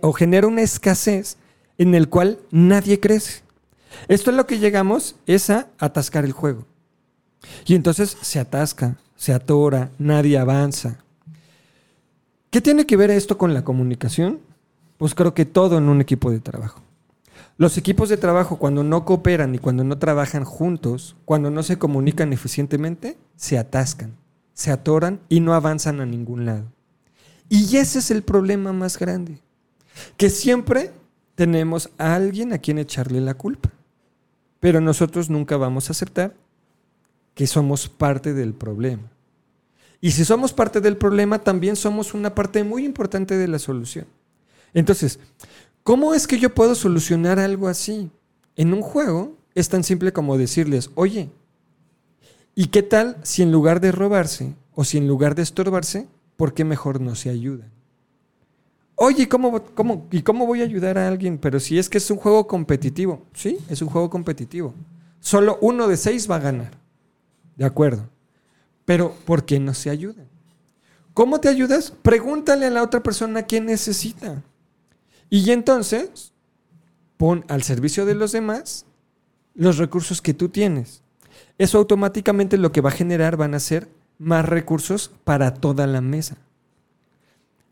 [0.01, 1.37] o genera una escasez
[1.79, 3.43] en el cual nadie crece.
[4.09, 6.65] Esto es lo que llegamos, es a atascar el juego.
[7.67, 10.99] Y entonces se atasca, se atora, nadie avanza.
[12.57, 14.41] ¿Qué tiene que ver esto con la comunicación?
[14.97, 16.81] Pues creo que todo en un equipo de trabajo.
[17.59, 21.77] Los equipos de trabajo cuando no cooperan y cuando no trabajan juntos, cuando no se
[21.77, 24.17] comunican eficientemente, se atascan,
[24.55, 26.65] se atoran y no avanzan a ningún lado.
[27.51, 29.39] Y ese es el problema más grande,
[30.17, 30.93] que siempre
[31.35, 33.71] tenemos a alguien a quien echarle la culpa.
[34.61, 36.33] Pero nosotros nunca vamos a aceptar
[37.35, 39.11] que somos parte del problema.
[40.07, 44.07] Y si somos parte del problema, también somos una parte muy importante de la solución.
[44.73, 45.19] Entonces,
[45.83, 48.09] ¿cómo es que yo puedo solucionar algo así?
[48.55, 51.29] En un juego es tan simple como decirles, oye,
[52.55, 56.55] ¿y qué tal si en lugar de robarse o si en lugar de estorbarse, ¿por
[56.55, 57.73] qué mejor no se ayudan?
[58.95, 59.61] Oye, ¿cómo,
[60.13, 61.37] ¿y cómo voy a ayudar a alguien?
[61.37, 63.25] Pero si es que es un juego competitivo.
[63.35, 64.73] Sí, es un juego competitivo.
[65.19, 66.79] Solo uno de seis va a ganar.
[67.57, 68.09] De acuerdo.
[68.87, 70.27] Pero ¿por qué no se ayudan?
[71.13, 71.91] ¿Cómo te ayudas?
[71.91, 74.43] Pregúntale a la otra persona qué necesita.
[75.29, 76.33] Y entonces,
[77.19, 78.87] pon al servicio de los demás
[79.55, 81.03] los recursos que tú tienes.
[81.59, 86.01] Eso automáticamente lo que va a generar van a ser más recursos para toda la
[86.01, 86.37] mesa.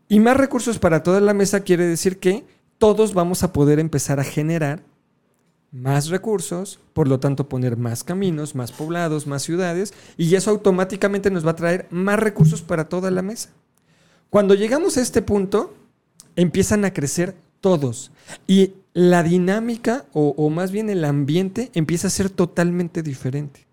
[0.07, 2.45] Y más recursos para toda la mesa quiere decir que
[2.77, 4.83] todos vamos a poder empezar a generar
[5.75, 11.29] más recursos, por lo tanto poner más caminos, más poblados, más ciudades, y eso automáticamente
[11.29, 13.49] nos va a traer más recursos para toda la mesa.
[14.29, 15.73] Cuando llegamos a este punto,
[16.37, 18.11] empiezan a crecer todos
[18.47, 23.67] y la dinámica o, más bien el ambiente empieza a ser totalmente diferente.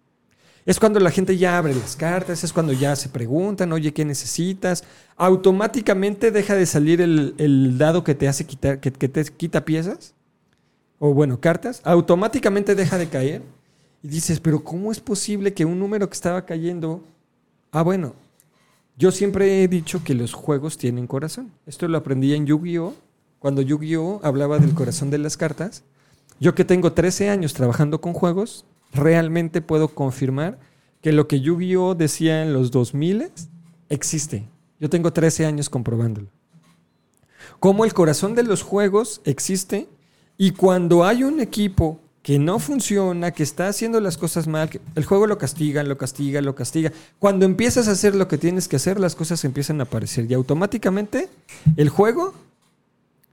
[0.67, 4.05] Es cuando la gente ya abre las cartas, es cuando ya se preguntan, oye, ¿qué
[4.05, 4.85] necesitas?
[5.17, 10.15] Automáticamente deja de salir el, dado que te hace quitar, que, te quita piezas,
[11.05, 13.43] o bueno, cartas, automáticamente deja de caer.
[14.05, 17.03] Y dices, pero ¿cómo es posible que un número que estaba cayendo...
[17.73, 18.15] Ah, bueno,
[18.97, 21.51] yo siempre he dicho que los juegos tienen corazón.
[21.67, 22.95] Esto lo aprendí en Yu-Gi-Oh!
[23.41, 25.83] cuando Yu-Gi-Oh hablaba del corazón de las cartas.
[26.39, 30.61] Yo que tengo 13 años trabajando con juegos, realmente puedo confirmar
[31.01, 33.33] que lo que Yu-Gi-Oh decía en los 2000
[33.89, 34.49] existe.
[34.79, 36.29] Yo tengo 13 años comprobándolo.
[37.59, 39.89] Cómo el corazón de los juegos existe
[40.43, 45.05] y cuando hay un equipo que no funciona, que está haciendo las cosas mal, el
[45.05, 46.91] juego lo castiga, lo castiga, lo castiga.
[47.21, 50.35] Cuando empiezas a hacer lo que tienes que hacer, las cosas empiezan a aparecer y
[50.35, 51.29] automáticamente
[51.77, 52.35] el juego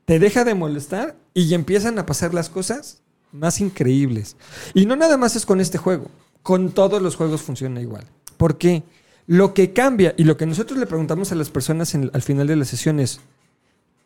[0.06, 3.02] te deja de molestar y empiezan a pasar las cosas
[3.32, 4.36] más increíbles.
[4.76, 6.12] Y no nada más es con este juego,
[6.44, 8.06] con todos los juegos funciona igual.
[8.38, 8.84] ¿Por qué?
[9.26, 12.56] Lo que cambia y lo que nosotros le preguntamos a las personas al final de
[12.56, 13.20] la sesión es,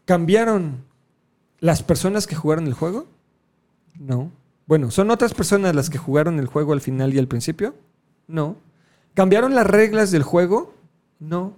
[0.05, 0.92] ¿cambiaron
[1.63, 3.07] las personas que jugaron el juego?
[3.97, 4.29] No.
[4.65, 7.73] Bueno, ¿son otras personas las que jugaron el juego al final y al principio?
[8.27, 8.57] No.
[9.13, 10.73] ¿Cambiaron las reglas del juego?
[11.21, 11.53] No.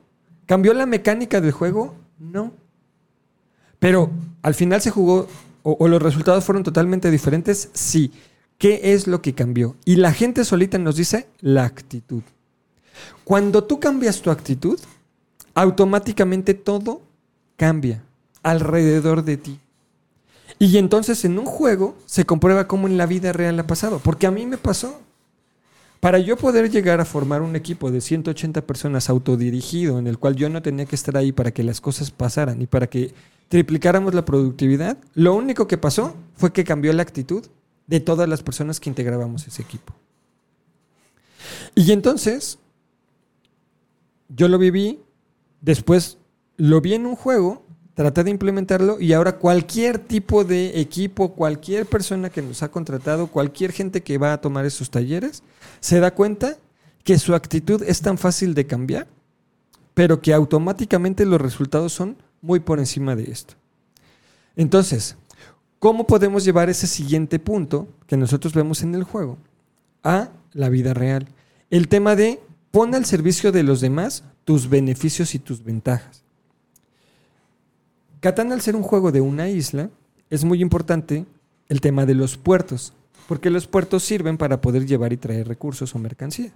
[0.45, 1.95] ¿Cambió la mecánica del juego?
[2.19, 2.51] No.
[3.79, 4.11] Pero
[4.43, 5.27] al final se jugó
[5.63, 7.71] o, o, los resultados fueron totalmente diferentes.
[7.73, 8.11] Sí.
[8.59, 9.75] ¿Qué es lo que cambió?
[9.85, 12.21] Y la gente solita nos dice la actitud.
[13.23, 14.79] Cuando tú cambias tu actitud,
[15.55, 17.01] automáticamente todo
[17.57, 18.03] cambia
[18.43, 19.59] alrededor de ti.
[20.59, 23.99] Y entonces en un juego se comprueba cómo en la vida real ha pasado.
[23.99, 24.99] Porque a mí me pasó.
[25.99, 30.35] Para yo poder llegar a formar un equipo de 180 personas autodirigido, en el cual
[30.35, 33.13] yo no tenía que estar ahí para que las cosas pasaran y para que
[33.47, 37.45] triplicáramos la productividad, lo único que pasó fue que cambió la actitud
[37.87, 39.95] de todas las personas que integrábamos ese equipo.
[41.73, 42.59] Y entonces,
[44.29, 44.99] yo lo viví,
[45.61, 46.17] después
[46.57, 47.64] lo vi en un juego
[47.95, 53.27] traté de implementarlo y ahora cualquier tipo de equipo, cualquier persona que nos ha contratado,
[53.27, 55.41] cualquier gente que va a tomar esos talleres,
[55.79, 56.57] se da cuenta
[57.03, 59.07] que su actitud es tan fácil de cambiar,
[59.93, 63.55] pero que automáticamente los resultados son muy por encima de esto.
[64.57, 65.15] Entonces,
[65.79, 69.37] ¿cómo podemos llevar ese siguiente punto que nosotros vemos en el juego
[70.03, 71.27] a la vida real?
[71.69, 72.41] El tema de
[72.71, 76.24] pon al servicio de los demás tus beneficios y tus ventajas.
[78.25, 79.91] Catán, al ser un juego de una isla,
[80.31, 81.27] es muy importante
[81.69, 82.91] el tema de los puertos,
[83.27, 86.51] porque los puertos sirven para poder llevar y traer recursos o mercancías.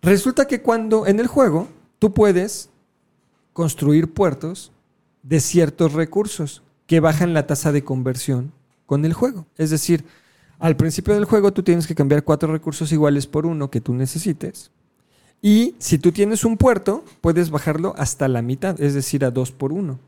[0.00, 1.68] Resulta que cuando en el juego
[1.98, 2.70] tú puedes
[3.52, 4.72] construir puertos
[5.22, 8.50] de ciertos recursos que bajan la tasa de conversión
[8.86, 9.44] con el juego.
[9.58, 10.06] Es decir,
[10.58, 13.92] al principio del juego tú tienes que cambiar cuatro recursos iguales por uno que tú
[13.92, 14.70] necesites
[15.46, 19.52] y si tú tienes un puerto, puedes bajarlo hasta la mitad, es decir, a 2
[19.52, 20.00] por 1.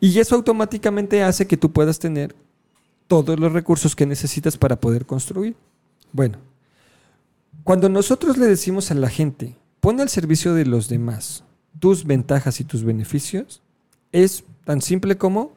[0.00, 2.34] Y eso automáticamente hace que tú puedas tener
[3.06, 5.56] todos los recursos que necesitas para poder construir.
[6.10, 6.38] Bueno,
[7.64, 11.44] cuando nosotros le decimos a la gente, pone al servicio de los demás
[11.78, 13.60] tus ventajas y tus beneficios,
[14.10, 15.52] es tan simple como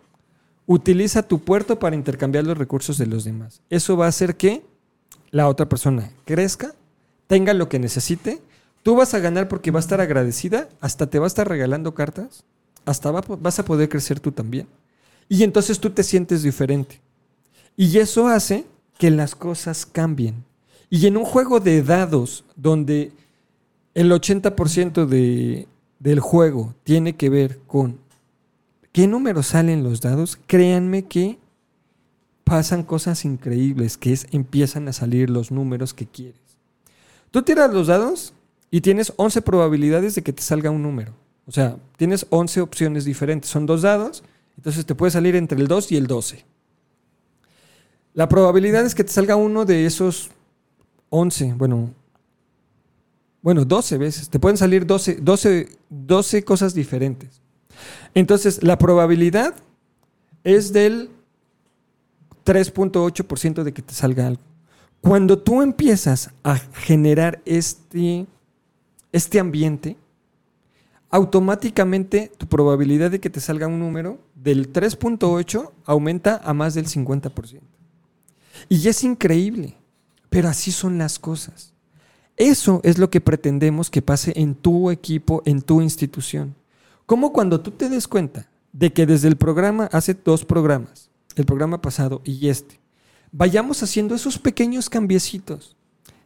[0.66, 3.61] utiliza tu puerto para intercambiar los recursos de los demás.
[3.70, 4.66] Eso va a hacer que
[5.32, 6.76] la otra persona crezca,
[7.28, 8.41] tenga lo que necesite
[8.86, 11.95] Tú vas a ganar porque va a estar agradecida, hasta te va a estar regalando
[11.95, 12.43] cartas,
[12.86, 14.67] hasta vas a poder crecer tú también.
[15.27, 17.01] Y entonces tú te sientes diferente.
[17.75, 18.67] Y eso hace
[18.99, 20.45] que las cosas cambien.
[20.91, 23.11] Y en un juego de dados donde
[23.95, 25.67] el 80% de,
[25.97, 27.97] del juego tiene que ver con
[28.91, 31.39] qué números salen los dados, créanme que
[32.43, 36.39] pasan cosas increíbles, que es empiezan a salir los números que quieres.
[37.31, 38.34] Tú tiras los dados
[38.76, 41.13] y tienes 11 probabilidades de que te salga un número.
[41.47, 43.49] O sea, tienes 11 opciones diferentes.
[43.49, 44.21] Son dos dados,
[44.57, 46.43] entonces te puede salir entre el 2 y el 12.
[48.15, 50.30] La probabilidad es que te salga uno de esos
[51.07, 51.93] 11, bueno,
[53.41, 54.30] bueno, 12 veces.
[54.30, 57.39] Te pueden salir 12, 12, 12 cosas diferentes.
[58.13, 59.55] Entonces, la probabilidad
[60.43, 61.11] es del
[62.43, 64.41] 3.8% de que te salga algo.
[64.99, 68.28] Cuando tú empiezas a generar este
[69.16, 69.95] este ambiente,
[71.09, 76.88] automáticamente tu probabilidad de que te salga un número del 3.8 aumenta a más del
[76.88, 77.61] 50%.
[78.68, 79.78] Y es increíble,
[80.30, 81.72] pero así son las cosas.
[82.36, 86.53] Eso es lo que pretendemos que pase en tu equipo, en tu institución.
[87.05, 91.45] Como cuando tú te des cuenta de que desde el programa, hace dos programas, el
[91.45, 92.82] programa pasado y este,
[93.32, 95.78] vayamos haciendo esos pequeños cambiecitos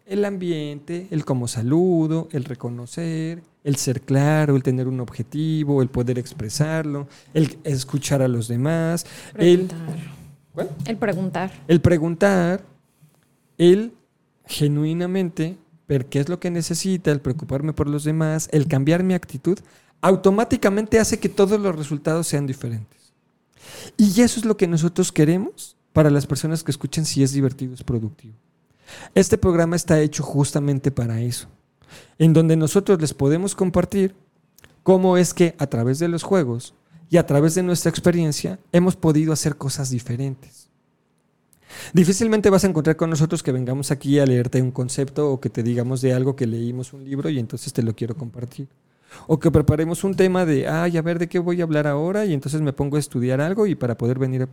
[0.10, 5.90] el ambiente, el cómo saludo, el reconocer, el ser claro, el tener un objetivo, el
[5.90, 9.06] poder expresarlo, el escuchar a los demás,
[9.38, 9.70] el,
[10.86, 11.52] el preguntar.
[11.68, 12.64] El preguntar,
[13.60, 13.94] el
[14.48, 15.58] genuinamente
[15.88, 19.60] ver qué es lo que necesita, el preocuparme por los demás, el cambiar mi actitud,
[20.02, 23.14] automáticamente hace que todos los resultados sean diferentes.
[23.96, 27.76] Y eso es lo que nosotros queremos para las personas que escuchen si es divertido,
[27.76, 28.34] es productivo.
[29.16, 31.48] Este programa está hecho justamente para eso,
[32.18, 34.16] en donde nosotros les podemos compartir
[34.84, 36.74] cómo es que a través de los juegos
[37.10, 40.70] y a través de nuestra experiencia hemos podido hacer cosas diferentes.
[41.94, 45.50] Difícilmente vas a encontrar con nosotros que vengamos aquí a leerte un concepto o que
[45.50, 48.68] te digamos de algo que leímos un libro y entonces te lo quiero compartir.
[49.28, 52.26] O que preparemos un tema de, ay, a ver de qué voy a hablar ahora
[52.26, 54.48] y entonces me pongo a estudiar algo y para poder venir.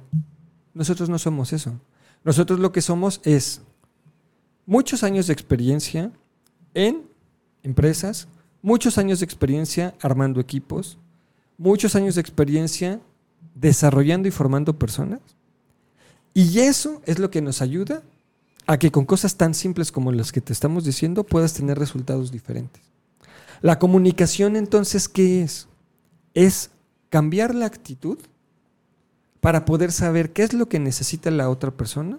[0.72, 1.78] Nosotros no somos eso.
[2.24, 3.62] Nosotros lo que somos es
[4.66, 6.12] muchos años de experiencia
[6.74, 7.02] en
[7.62, 8.28] empresas,
[8.62, 10.98] muchos años de experiencia armando equipos,
[11.56, 13.00] muchos años de experiencia
[13.54, 15.20] desarrollando y formando personas.
[16.34, 18.02] Y eso es lo que nos ayuda
[18.66, 22.30] a que con cosas tan simples como las que te estamos diciendo puedas tener resultados
[22.30, 22.82] diferentes.
[23.62, 25.68] La comunicación entonces, ¿qué es?
[26.34, 26.70] Es
[27.08, 28.18] cambiar la actitud
[29.40, 32.18] para poder saber qué es lo que necesita la otra persona,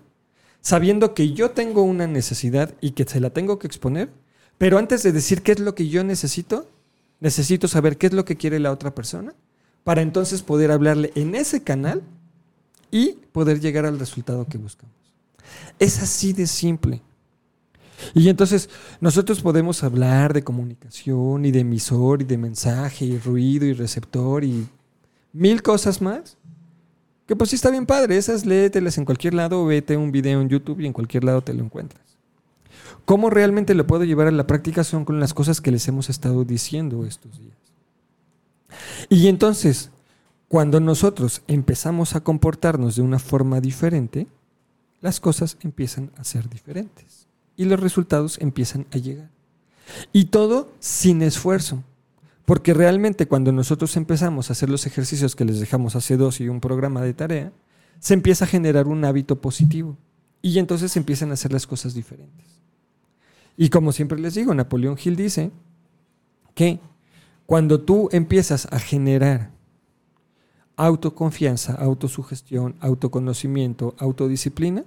[0.68, 4.10] sabiendo que yo tengo una necesidad y que se la tengo que exponer,
[4.58, 6.70] pero antes de decir qué es lo que yo necesito,
[7.22, 9.34] necesito saber qué es lo que quiere la otra persona
[9.86, 12.04] para entonces poder hablarle en ese canal
[12.92, 14.94] y poder llegar al resultado que buscamos.
[15.80, 17.02] Es así de simple.
[18.14, 23.66] Y entonces nosotros podemos hablar de comunicación y de emisor y de mensaje y ruido
[23.66, 24.68] y receptor y
[25.32, 26.37] mil cosas más.
[27.28, 30.50] Que pues sí está bien padre, esas léetelas en cualquier lado, vete un video en
[30.50, 32.02] YouTube y en cualquier lado te lo encuentras.
[33.06, 34.84] ¿Cómo realmente lo puedo llevar a la práctica?
[34.84, 37.58] Son con las cosas que les hemos estado diciendo estos días.
[39.10, 39.92] Y entonces,
[40.48, 44.28] cuando nosotros empezamos a comportarnos de una forma diferente,
[45.02, 49.30] las cosas empiezan a ser diferentes y los resultados empiezan a llegar.
[50.14, 51.84] Y todo sin esfuerzo.
[52.48, 56.48] Porque realmente cuando nosotros empezamos a hacer los ejercicios que les dejamos hace dos y
[56.48, 57.52] un programa de tarea,
[58.00, 59.98] se empieza a generar un hábito positivo.
[60.42, 62.46] Y entonces empiezan a hacer las cosas diferentes.
[63.58, 65.52] Y como siempre les digo, Napoleón Hill dice
[66.56, 66.80] que
[67.46, 69.52] cuando tú empiezas a generar
[70.78, 74.86] autoconfianza, autosugestión, autoconocimiento, autodisciplina,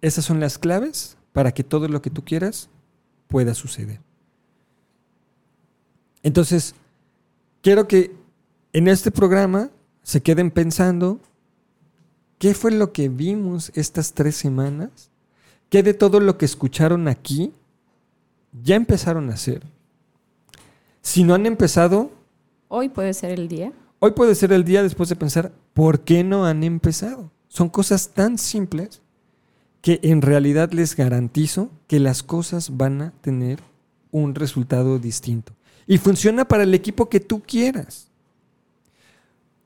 [0.00, 2.70] esas son las claves para que todo lo que tú quieras
[3.28, 4.05] pueda suceder.
[6.26, 6.74] Entonces,
[7.62, 8.12] quiero que
[8.72, 9.70] en este programa
[10.02, 11.20] se queden pensando
[12.38, 15.12] qué fue lo que vimos estas tres semanas,
[15.68, 17.52] qué de todo lo que escucharon aquí
[18.60, 19.62] ya empezaron a hacer.
[21.00, 22.10] Si no han empezado...
[22.66, 23.72] Hoy puede ser el día.
[24.00, 27.30] Hoy puede ser el día después de pensar, ¿por qué no han empezado?
[27.46, 29.00] Son cosas tan simples
[29.80, 33.60] que en realidad les garantizo que las cosas van a tener
[34.10, 35.55] un resultado distinto.
[35.86, 38.08] Y funciona para el equipo que tú quieras.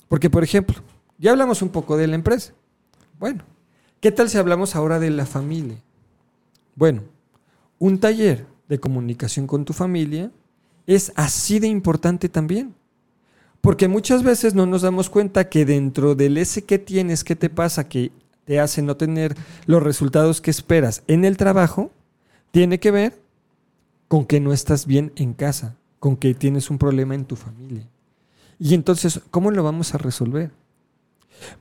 [0.08, 0.76] Porque, por ejemplo,
[1.18, 2.52] ya hablamos un poco de la empresa.
[3.18, 3.44] Bueno,
[4.00, 5.76] ¿qué tal si hablamos ahora de la familia?
[6.74, 7.02] Bueno,
[7.78, 10.30] un taller de comunicación con tu familia
[10.86, 12.74] es así de importante también.
[13.60, 17.50] Porque muchas veces no nos damos cuenta que dentro del ese que tienes, que te
[17.50, 18.10] pasa, que
[18.44, 21.92] te hace no tener los resultados que esperas en el trabajo,
[22.50, 23.20] tiene que ver
[24.08, 27.86] con que no estás bien en casa, con que tienes un problema en tu familia.
[28.58, 30.50] Y entonces, ¿cómo lo vamos a resolver?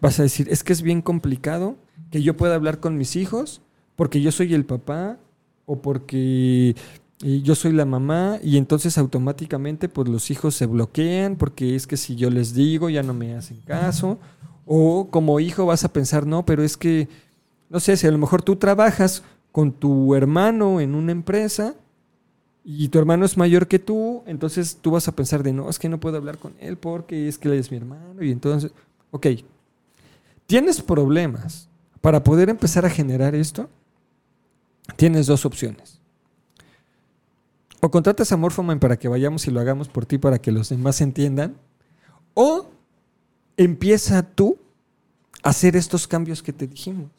[0.01, 1.77] Vas a decir, es que es bien complicado
[2.09, 3.61] que yo pueda hablar con mis hijos
[3.95, 5.17] porque yo soy el papá
[5.65, 6.75] o porque
[7.19, 11.97] yo soy la mamá y entonces automáticamente pues los hijos se bloquean porque es que
[11.97, 14.17] si yo les digo ya no me hacen caso
[14.65, 17.09] o como hijo vas a pensar, no, pero es que,
[17.69, 21.73] no sé, si a lo mejor tú trabajas con tu hermano en una empresa
[22.63, 25.79] y tu hermano es mayor que tú, entonces tú vas a pensar de, no, es
[25.79, 28.21] que no puedo hablar con él porque es que él es mi hermano.
[28.23, 28.71] Y entonces,
[29.11, 29.27] ok,
[30.45, 31.67] tienes problemas.
[32.01, 33.69] Para poder empezar a generar esto,
[34.95, 35.99] tienes dos opciones.
[37.81, 40.69] O contratas a Morphoman para que vayamos y lo hagamos por ti para que los
[40.69, 41.55] demás entiendan.
[42.33, 42.69] O
[43.57, 44.57] empieza tú
[45.43, 47.11] a hacer estos cambios que te dijimos.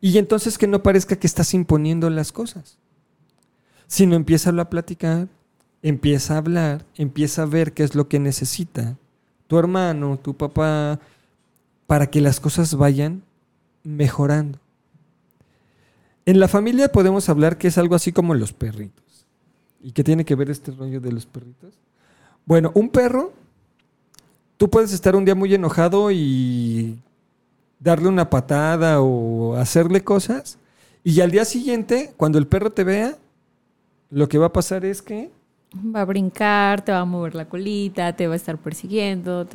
[0.00, 2.78] Y entonces que no parezca que estás imponiendo las cosas,
[3.86, 5.28] sino empieza a platicar,
[5.82, 8.96] empieza a hablar, empieza a ver qué es lo que necesita
[9.46, 10.98] tu hermano, tu papá,
[11.86, 13.22] para que las cosas vayan
[13.82, 14.58] mejorando.
[16.26, 19.26] En la familia podemos hablar que es algo así como los perritos.
[19.82, 21.74] ¿Y qué tiene que ver este rollo de los perritos?
[22.46, 23.32] Bueno, un perro
[24.56, 26.98] tú puedes estar un día muy enojado y
[27.78, 30.58] darle una patada o hacerle cosas.
[31.02, 33.18] Y al día siguiente, cuando el perro te vea,
[34.10, 35.30] lo que va a pasar es que...
[35.74, 39.46] Va a brincar, te va a mover la colita, te va a estar persiguiendo.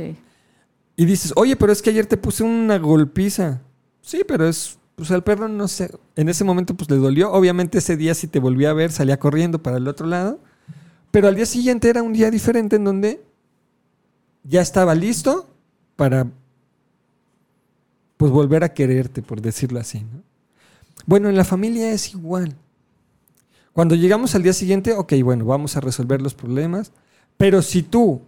[0.97, 3.61] Y dices, oye, pero es que ayer te puse una golpiza.
[4.01, 7.31] Sí, pero es, pues al perro no sé, en ese momento pues le dolió.
[7.31, 10.39] Obviamente ese día si te volvía a ver salía corriendo para el otro lado.
[11.11, 13.23] Pero al día siguiente era un día diferente en donde
[14.43, 15.47] ya estaba listo
[15.95, 16.27] para
[18.17, 19.99] pues volver a quererte, por decirlo así.
[19.99, 20.21] ¿no?
[21.05, 22.55] Bueno, en la familia es igual.
[23.79, 26.91] Cuando llegamos al día siguiente, ok, bueno, vamos a resolver los problemas,
[27.37, 28.23] pero si tú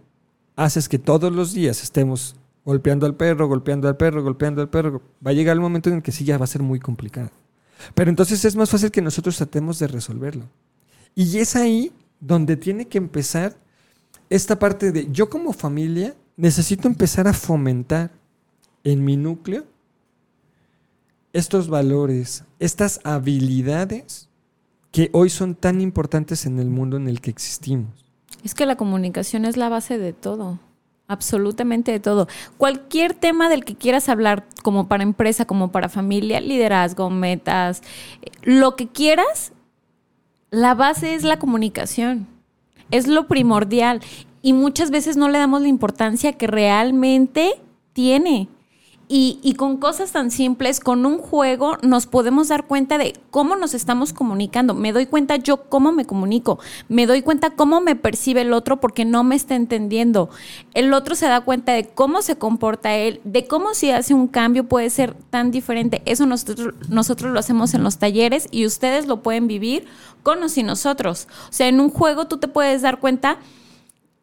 [0.56, 5.02] haces que todos los días estemos golpeando al perro, golpeando al perro, golpeando al perro,
[5.22, 7.28] va a llegar el momento en el que sí ya va a ser muy complicado.
[7.94, 10.48] Pero entonces es más fácil que nosotros tratemos de resolverlo.
[11.14, 13.54] Y es ahí donde tiene que empezar
[14.30, 18.10] esta parte de yo como familia necesito empezar a fomentar
[18.84, 19.66] en mi núcleo
[21.34, 24.30] estos valores, estas habilidades
[24.92, 28.04] que hoy son tan importantes en el mundo en el que existimos.
[28.44, 30.60] Es que la comunicación es la base de todo,
[31.08, 32.28] absolutamente de todo.
[32.58, 37.82] Cualquier tema del que quieras hablar, como para empresa, como para familia, liderazgo, metas,
[38.42, 39.52] lo que quieras,
[40.50, 42.28] la base es la comunicación.
[42.90, 44.00] Es lo primordial.
[44.42, 47.54] Y muchas veces no le damos la importancia que realmente
[47.94, 48.48] tiene.
[49.14, 53.74] Y, con cosas tan simples, con un juego, nos podemos dar cuenta de cómo nos
[53.74, 54.72] estamos comunicando.
[54.72, 56.58] Me doy cuenta yo cómo me comunico.
[56.88, 60.30] Me doy cuenta cómo me percibe el otro porque no me está entendiendo.
[60.72, 64.28] El otro se da cuenta de cómo se comporta él, de cómo si hace un
[64.28, 66.00] cambio puede ser tan diferente.
[66.06, 69.84] Eso nosotros, nosotros lo hacemos en los talleres y ustedes lo pueden vivir
[70.22, 71.28] con o sin nosotros.
[71.50, 73.36] O sea, en un juego tú te puedes dar cuenta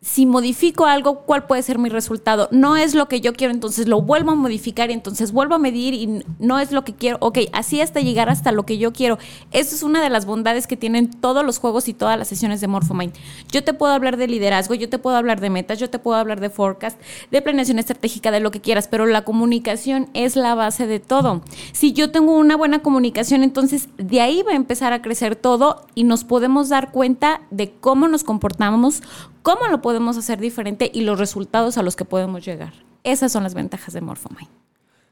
[0.01, 2.47] si modifico algo, ¿cuál puede ser mi resultado?
[2.51, 5.59] No es lo que yo quiero, entonces lo vuelvo a modificar y entonces vuelvo a
[5.59, 7.17] medir y no es lo que quiero.
[7.19, 9.17] Ok, así hasta llegar hasta lo que yo quiero.
[9.51, 12.61] Eso es una de las bondades que tienen todos los juegos y todas las sesiones
[12.61, 13.13] de Morphomind.
[13.51, 16.17] Yo te puedo hablar de liderazgo, yo te puedo hablar de metas, yo te puedo
[16.17, 20.55] hablar de forecast, de planeación estratégica, de lo que quieras, pero la comunicación es la
[20.55, 21.41] base de todo.
[21.73, 25.85] Si yo tengo una buena comunicación, entonces de ahí va a empezar a crecer todo
[25.93, 29.03] y nos podemos dar cuenta de cómo nos comportamos,
[29.49, 32.71] cómo lo podemos hacer diferente y los resultados a los que podemos llegar.
[33.03, 34.47] Esas son las ventajas de Morphomind.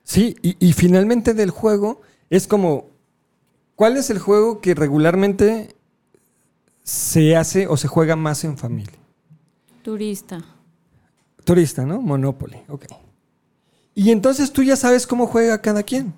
[0.03, 2.85] Sí, y, finalmente del juego es como,
[3.75, 5.75] ¿cuál es el juego que regularmente
[6.83, 8.93] se hace o se juega más en familia?
[9.81, 10.43] Turista.
[11.43, 11.99] Turista, ¿no?
[11.99, 12.85] Monopoly, ok.
[13.95, 16.13] Y entonces tú ya sabes cómo juega cada quien.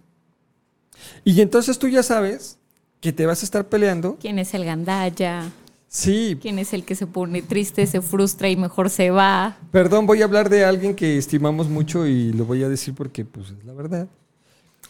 [1.24, 2.58] Y entonces tú ya sabes
[3.00, 4.18] que te vas a estar peleando.
[4.20, 5.50] ¿Quién es el gandaya?
[5.90, 6.38] Sí.
[6.40, 9.58] ¿Quién es el que se pone triste, se frustra y mejor se va?
[9.72, 13.26] Perdón, voy a hablar de alguien que estimamos mucho y lo voy a decir porque
[13.26, 14.08] pues es la verdad.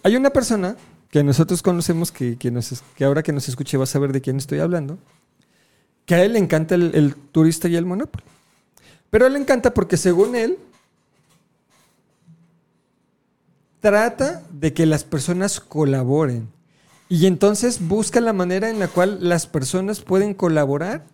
[0.04, 0.76] Hay una persona
[1.10, 4.60] que nosotros conocemos que, que, ahora que nos escuche va a saber de quién estoy
[4.60, 5.00] hablando,
[6.06, 8.28] que a él le encanta el, el turista y el monopolio.
[9.10, 10.58] Pero a él le encanta porque según él,
[13.80, 16.50] trata de que las personas colaboren
[17.10, 21.06] y entonces busca la manera en la cual las personas pueden colaborar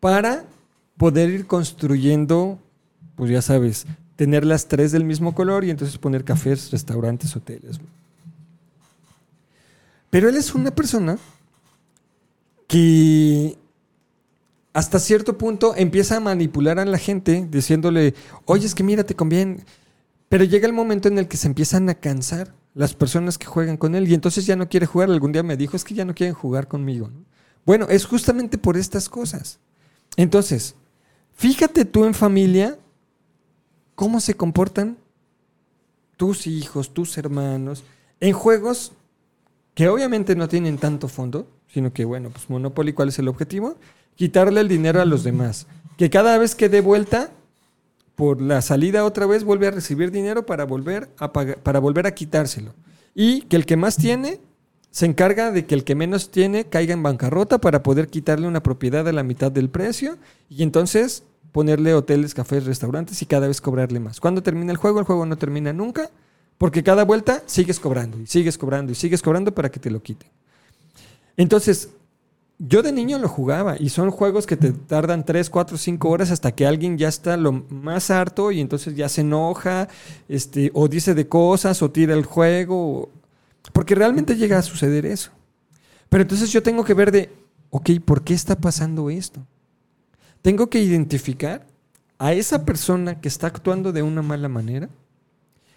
[0.00, 0.44] para
[0.98, 2.58] poder ir construyendo,
[3.16, 3.86] pues ya sabes,
[4.16, 7.80] tener las tres del mismo color y entonces poner cafés, restaurantes, hoteles.
[10.10, 11.18] Pero él es una persona
[12.66, 13.56] que
[14.74, 19.14] hasta cierto punto empieza a manipular a la gente diciéndole, oye, es que mira, te
[19.14, 19.64] conviene.
[20.28, 23.76] Pero llega el momento en el que se empiezan a cansar las personas que juegan
[23.76, 25.10] con él y entonces ya no quiere jugar.
[25.10, 27.10] Algún día me dijo, es que ya no quieren jugar conmigo.
[27.66, 29.58] Bueno, es justamente por estas cosas.
[30.16, 30.76] Entonces,
[31.34, 32.78] fíjate tú en familia
[33.96, 34.96] cómo se comportan
[36.16, 37.82] tus hijos, tus hermanos,
[38.20, 38.92] en juegos
[39.74, 43.76] que obviamente no tienen tanto fondo, sino que, bueno, pues Monopoly, ¿cuál es el objetivo?
[44.14, 45.66] Quitarle el dinero a los demás.
[45.96, 47.32] Que cada vez que dé vuelta,
[48.18, 52.14] por la salida otra vez vuelve a recibir dinero para volver a, para volver a
[52.16, 52.74] quitárselo.
[53.14, 54.40] Y que el que más tiene
[54.90, 58.60] se encarga de que el que menos tiene caiga en bancarrota para poder quitarle una
[58.60, 60.18] propiedad a la mitad del precio
[60.50, 64.18] y entonces ponerle hoteles, cafés, restaurantes y cada vez cobrarle más.
[64.18, 64.98] Cuando termina el juego?
[64.98, 66.10] El juego no termina nunca
[66.58, 70.02] porque cada vuelta sigues cobrando y sigues cobrando y sigues cobrando para que te lo
[70.02, 70.28] quiten.
[71.36, 71.90] Entonces,
[72.58, 76.30] yo de niño lo jugaba y son juegos que te tardan 3, 4, 5 horas
[76.32, 79.88] hasta que alguien ya está lo más harto y entonces ya se enoja,
[80.28, 83.10] este, o dice de cosas, o tira el juego,
[83.72, 85.30] porque realmente llega a suceder eso.
[86.08, 87.30] Pero entonces yo tengo que ver de,
[87.70, 89.46] ok, ¿por qué está pasando esto?
[90.42, 91.64] Tengo que identificar
[92.18, 94.88] a esa persona que está actuando de una mala manera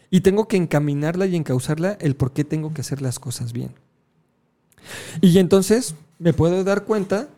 [0.09, 3.73] y tengo que encaminarla y encauzarla el por qué tengo que hacer las cosas bien.
[5.21, 7.29] Y entonces me puedo dar cuenta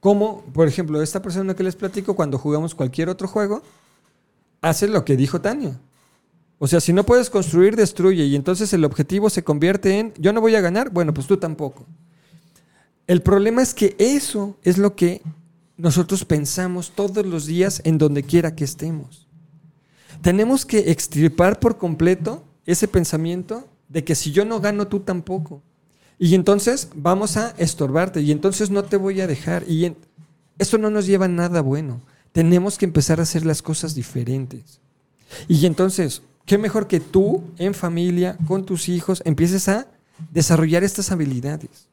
[0.00, 3.62] cómo, por ejemplo, esta persona que les platico, cuando jugamos cualquier otro juego,
[4.60, 5.78] hace lo que dijo Tania.
[6.58, 8.24] O sea, si no puedes construir, destruye.
[8.24, 11.36] Y entonces el objetivo se convierte en, yo no voy a ganar, bueno, pues tú
[11.36, 11.86] tampoco.
[13.06, 15.22] El problema es que eso es lo que
[15.76, 19.28] nosotros pensamos todos los días en donde quiera que estemos.
[20.20, 25.62] Tenemos que extirpar por completo ese pensamiento de que si yo no gano, tú tampoco.
[26.22, 29.64] Y entonces vamos a estorbarte y entonces no te voy a dejar.
[29.68, 29.96] Y en...
[30.56, 32.00] esto no nos lleva a nada bueno.
[32.30, 34.78] Tenemos que empezar a hacer las cosas diferentes.
[35.48, 39.88] Y entonces, ¿qué mejor que tú en familia, con tus hijos, empieces a
[40.30, 41.88] desarrollar estas habilidades?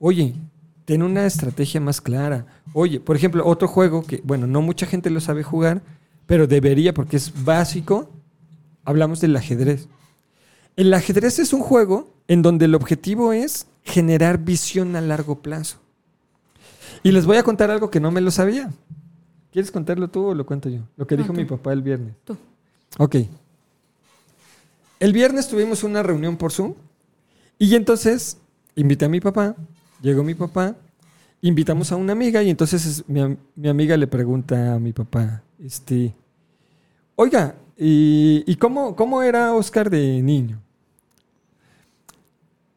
[0.00, 0.34] Oye,
[0.86, 2.46] ten una estrategia más clara.
[2.72, 5.82] Oye, por ejemplo, otro juego que, bueno, no mucha gente lo sabe jugar,
[6.24, 8.08] pero debería porque es básico.
[8.82, 9.88] Hablamos del ajedrez.
[10.76, 15.78] El ajedrez es un juego en donde el objetivo es generar visión a largo plazo.
[17.02, 18.70] Y les voy a contar algo que no me lo sabía.
[19.52, 20.80] ¿Quieres contarlo tú o lo cuento yo?
[20.96, 22.14] Lo que dijo mi papá el viernes.
[22.24, 22.36] Tú.
[22.98, 23.16] Ok.
[25.00, 26.74] El viernes tuvimos una reunión por Zoom
[27.58, 28.38] y entonces
[28.74, 29.54] invité a mi papá,
[30.02, 30.74] llegó mi papá,
[31.42, 34.92] invitamos a una amiga y entonces es- mi, am- mi amiga le pregunta a mi
[34.92, 36.14] papá, este,
[37.14, 40.60] oiga, ¿y, y cómo, cómo era Oscar de niño?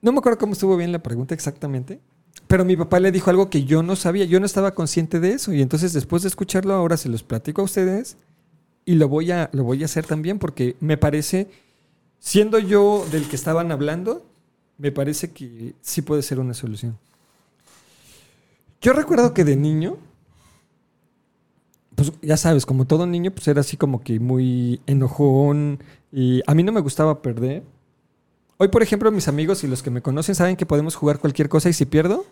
[0.01, 1.99] No me acuerdo cómo estuvo bien la pregunta exactamente,
[2.47, 5.33] pero mi papá le dijo algo que yo no sabía, yo no estaba consciente de
[5.33, 8.17] eso y entonces después de escucharlo ahora se los platico a ustedes
[8.85, 11.49] y lo voy a, lo voy a hacer también porque me parece,
[12.19, 14.25] siendo yo del que estaban hablando,
[14.77, 16.97] me parece que sí puede ser una solución.
[18.81, 19.97] Yo recuerdo que de niño,
[21.95, 25.83] pues ya sabes, como todo niño, pues era así como que muy enojón
[26.13, 27.63] y a mí no me gustaba perder.
[28.61, 31.47] Hoy, por ejemplo, mis amigos y los que me conocen saben que podemos jugar cualquier
[31.47, 32.25] cosa y si pierdo,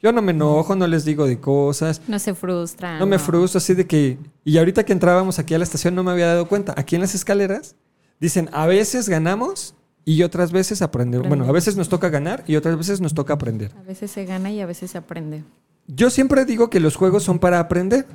[0.00, 3.00] yo no me enojo, no les digo de cosas, No se frustran.
[3.00, 4.16] no me frustro así de que...
[4.44, 6.72] Y ahorita que entrábamos aquí a la estación no me había dado cuenta.
[6.76, 7.74] Aquí en las escaleras
[8.20, 9.74] dicen, a veces ganamos
[10.04, 11.26] y otras veces aprendemos.
[11.26, 13.72] Bueno, a veces nos toca ganar y otras veces nos toca aprender.
[13.76, 15.42] A veces se gana y a veces se aprende.
[15.88, 18.06] Yo siempre digo que los juegos son para aprender,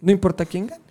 [0.00, 0.84] no importa quién gane.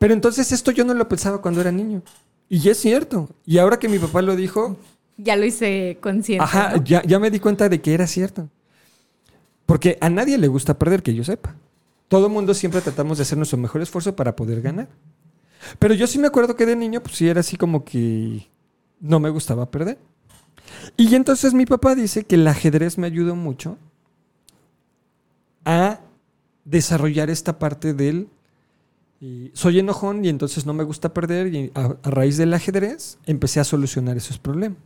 [0.00, 2.02] Pero entonces esto yo no lo pensaba cuando era niño.
[2.48, 3.28] Y es cierto.
[3.44, 4.76] Y ahora que mi papá lo dijo,
[5.16, 6.44] Ya lo hice consciente.
[6.44, 6.84] ajá, ¿no?
[6.84, 8.48] ya, ya me di cuenta de que era cierto.
[9.66, 11.54] Porque a nadie le gusta perder, que yo sepa.
[12.08, 14.88] Todo el mundo siempre tratamos de hacer nuestro mejor esfuerzo para poder ganar.
[15.78, 18.48] Pero yo sí me acuerdo que de niño, pues sí era así como que
[19.00, 19.98] no me gustaba perder.
[20.96, 23.76] Y entonces mi papá dice que el ajedrez me ayudó mucho
[25.64, 26.00] a
[26.64, 28.28] desarrollar esta parte del
[29.20, 33.18] y soy enojón y entonces no me gusta perder y a, a raíz del ajedrez
[33.26, 34.78] empecé a solucionar esos problemas.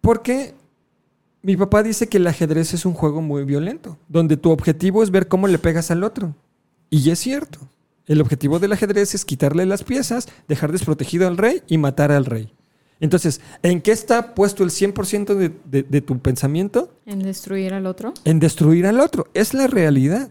[0.00, 0.54] Porque
[1.42, 5.10] mi papá dice que el ajedrez es un juego muy violento, donde tu objetivo es
[5.10, 6.34] ver cómo le pegas al otro.
[6.88, 7.58] Y es cierto.
[8.06, 12.24] El objetivo del ajedrez es quitarle las piezas, dejar desprotegido al rey y matar al
[12.24, 12.52] rey.
[12.98, 16.92] Entonces, ¿en qué está puesto el 100% de, de- de tu pensamiento?
[17.06, 18.12] En destruir al otro.
[18.24, 19.26] En destruir al otro.
[19.32, 20.30] Es la realidad.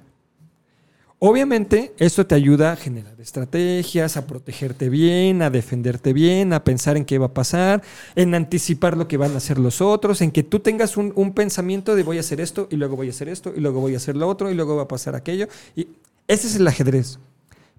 [1.21, 6.95] Obviamente, esto te ayuda a generar estrategias, a protegerte bien, a defenderte bien, a pensar
[6.95, 7.83] en qué va a pasar,
[8.15, 11.95] en anticipar lo que van a hacer los otros, en que tú tengas un, pensamiento
[11.95, 13.97] de voy a hacer esto y luego voy a hacer esto y luego voy a
[13.97, 15.49] hacer lo otro y luego va a pasar aquello.
[15.75, 15.89] Y
[16.25, 17.19] ese es el ajedrez.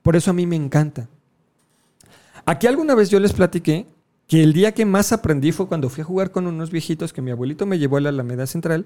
[0.02, 1.08] Por eso a mí me encanta.
[2.44, 3.86] Aquí alguna vez yo les platiqué
[4.26, 7.22] que el día que más aprendí fue cuando fui a jugar con unos viejitos que
[7.22, 8.84] mi abuelito me llevó a la Alameda Central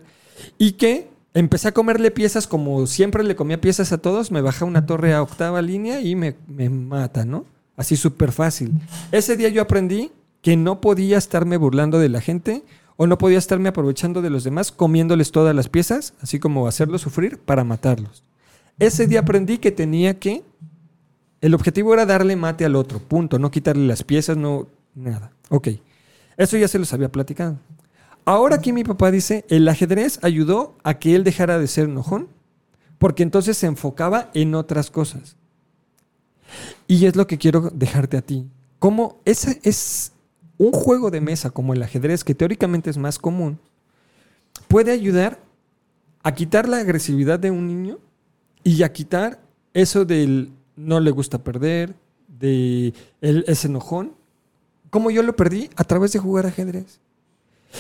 [0.59, 4.65] y que empecé a comerle piezas como siempre le comía piezas a todos, me baja
[4.65, 7.45] una torre a octava línea y me, me mata, ¿no?
[7.77, 8.73] Así súper fácil.
[9.13, 12.63] Ese día yo aprendí que no podía estarme burlando de la gente
[12.97, 17.03] o no podía estarme aprovechando de los demás comiéndoles todas las piezas, así como hacerlos
[17.03, 18.23] sufrir para matarlos.
[18.79, 20.45] Ese día aprendí que tenía que
[21.41, 25.33] el objetivo era darle mate al otro, punto, no quitarle las piezas, no nada.
[25.51, 25.69] Ok,
[26.37, 27.59] eso ya se los había platicado.
[28.25, 32.29] Ahora aquí mi papá dice, el ajedrez ayudó a que él dejara de ser enojón,
[32.99, 35.37] porque entonces se enfocaba en otras cosas.
[36.87, 38.47] Y es lo que quiero dejarte a ti.
[38.79, 40.13] Como ese es
[40.57, 43.59] un juego de mesa como el ajedrez, que teóricamente es más común,
[44.69, 45.39] puede ayudar
[46.23, 47.99] a quitar la agresividad de un niño
[48.63, 49.41] y a quitar
[49.75, 51.95] eso del no le gusta perder,
[52.29, 54.13] de él es enojón,
[54.91, 57.01] como yo lo perdí a través de jugar ajedrez.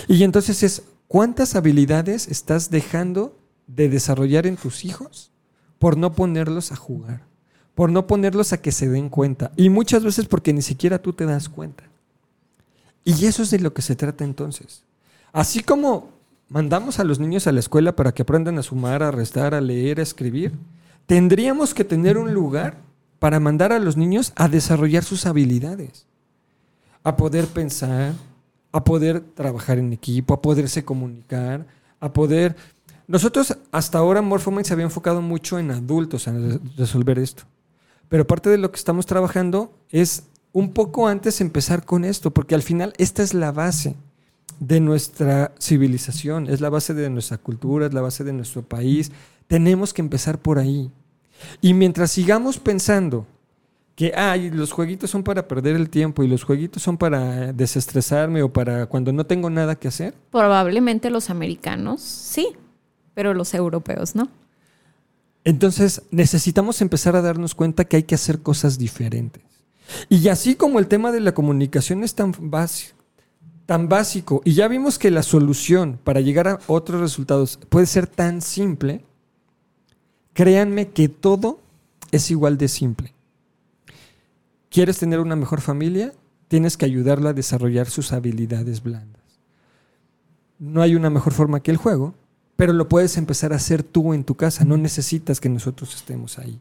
[0.09, 5.30] Y entonces es, ¿cuántas habilidades estás dejando de desarrollar en tus hijos
[5.78, 7.22] por no ponerlos a jugar?
[7.74, 9.51] Por no ponerlos a que se den cuenta.
[9.57, 11.84] Y muchas veces porque ni siquiera tú te das cuenta.
[13.05, 14.84] Y eso es de lo que se trata entonces.
[15.32, 16.11] Así como
[16.49, 19.61] mandamos a los niños a la escuela para que aprendan a sumar, a restar, a
[19.61, 20.53] leer, a escribir,
[21.07, 22.78] tendríamos que tener un lugar
[23.18, 26.07] para mandar a los niños a desarrollar sus habilidades,
[27.03, 28.14] a poder pensar,
[28.74, 31.64] a poder trabajar en equipo, a poderse comunicar,
[32.00, 32.56] a poder...
[33.06, 37.44] Nosotros hasta ahora Morphomind se había enfocado mucho en adultos, en resolver esto.
[38.08, 42.56] Pero parte de lo que estamos trabajando es un poco antes empezar con esto, porque
[42.56, 43.94] al final esta es la base
[44.58, 49.12] de nuestra civilización, es la base de nuestra cultura, es la base de nuestro país.
[49.46, 50.90] Tenemos que empezar por ahí.
[51.60, 53.24] Y mientras sigamos pensando
[53.95, 58.42] que ay, los jueguitos son para perder el tiempo y los jueguitos son para desestresarme
[58.42, 60.14] o para cuando no tengo nada que hacer.
[60.30, 62.49] Probablemente los americanos sí,
[63.14, 64.28] pero los europeos no.
[65.45, 69.42] Entonces necesitamos empezar a darnos cuenta que hay que hacer cosas diferentes.
[70.09, 72.97] Y así como el tema de la comunicación es tan básico,
[73.66, 78.07] tan básico y ya vimos que la solución para llegar a otros resultados puede ser
[78.07, 79.05] tan simple,
[80.32, 81.61] créanme que todo
[82.11, 83.14] es igual de simple.
[84.74, 86.12] ¿Quieres tener una mejor familia?
[86.48, 89.22] Tienes que ayudarla a desarrollar sus habilidades blandas.
[90.58, 92.14] No hay una mejor forma que el juego,
[92.56, 94.64] pero lo puedes empezar a hacer tú en tu casa.
[94.64, 96.60] No necesitas que nosotros estemos ahí.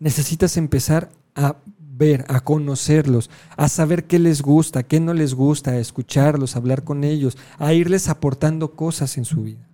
[0.00, 5.70] Necesitas empezar a ver, a conocerlos, a saber qué les gusta, qué no les gusta,
[5.70, 9.68] a escucharlos, a hablar con ellos, a irles aportando cosas en su vida.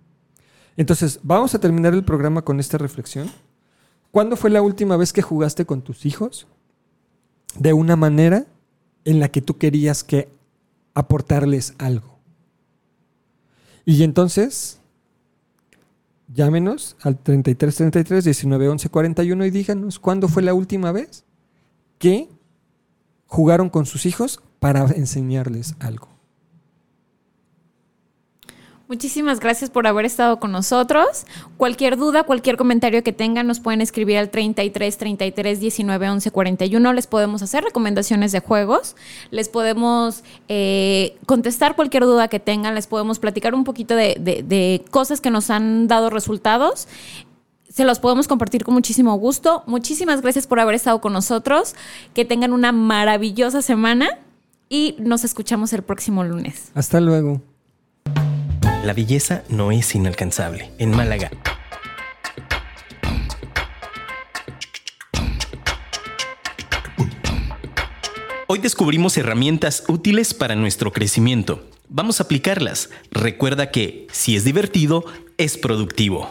[0.77, 3.31] Entonces, vamos a terminar el programa con esta reflexión.
[4.11, 6.45] ¿Cuándo fue la última vez que jugaste con tus hijos?
[7.59, 8.45] De una manera
[9.03, 10.29] en la que tú querías que
[10.93, 12.17] aportarles algo.
[13.85, 14.79] Y entonces,
[16.33, 21.23] llámenos al 3333 1911 41 y díganos cuándo fue la última vez
[21.99, 22.29] que
[23.27, 26.14] jugaron con sus hijos para enseñarles algo.
[28.87, 31.25] Muchísimas gracias por haber estado con nosotros.
[31.57, 36.93] Cualquier duda, cualquier comentario que tengan, nos pueden escribir al 33 33 19 11 41.
[36.93, 38.95] Les podemos hacer recomendaciones de juegos,
[39.31, 44.85] les podemos eh, contestar cualquier duda que tengan, les podemos platicar un poquito de, de
[44.91, 46.87] cosas que nos han dado resultados.
[47.67, 49.63] Se los podemos compartir con muchísimo gusto.
[49.65, 51.75] Muchísimas gracias por haber estado con nosotros.
[52.13, 54.19] Que tengan una maravillosa semana
[54.69, 56.71] y nos escuchamos el próximo lunes.
[56.75, 57.41] Hasta luego
[58.85, 60.71] la belleza no es inalcanzable.
[60.77, 61.31] En Málaga.
[68.47, 71.67] Hoy descubrimos herramientas útiles para nuestro crecimiento.
[71.89, 72.91] Vamos a aplicarlas.
[73.11, 75.03] Recuerda que si es divertido,
[75.37, 76.29] es productivo.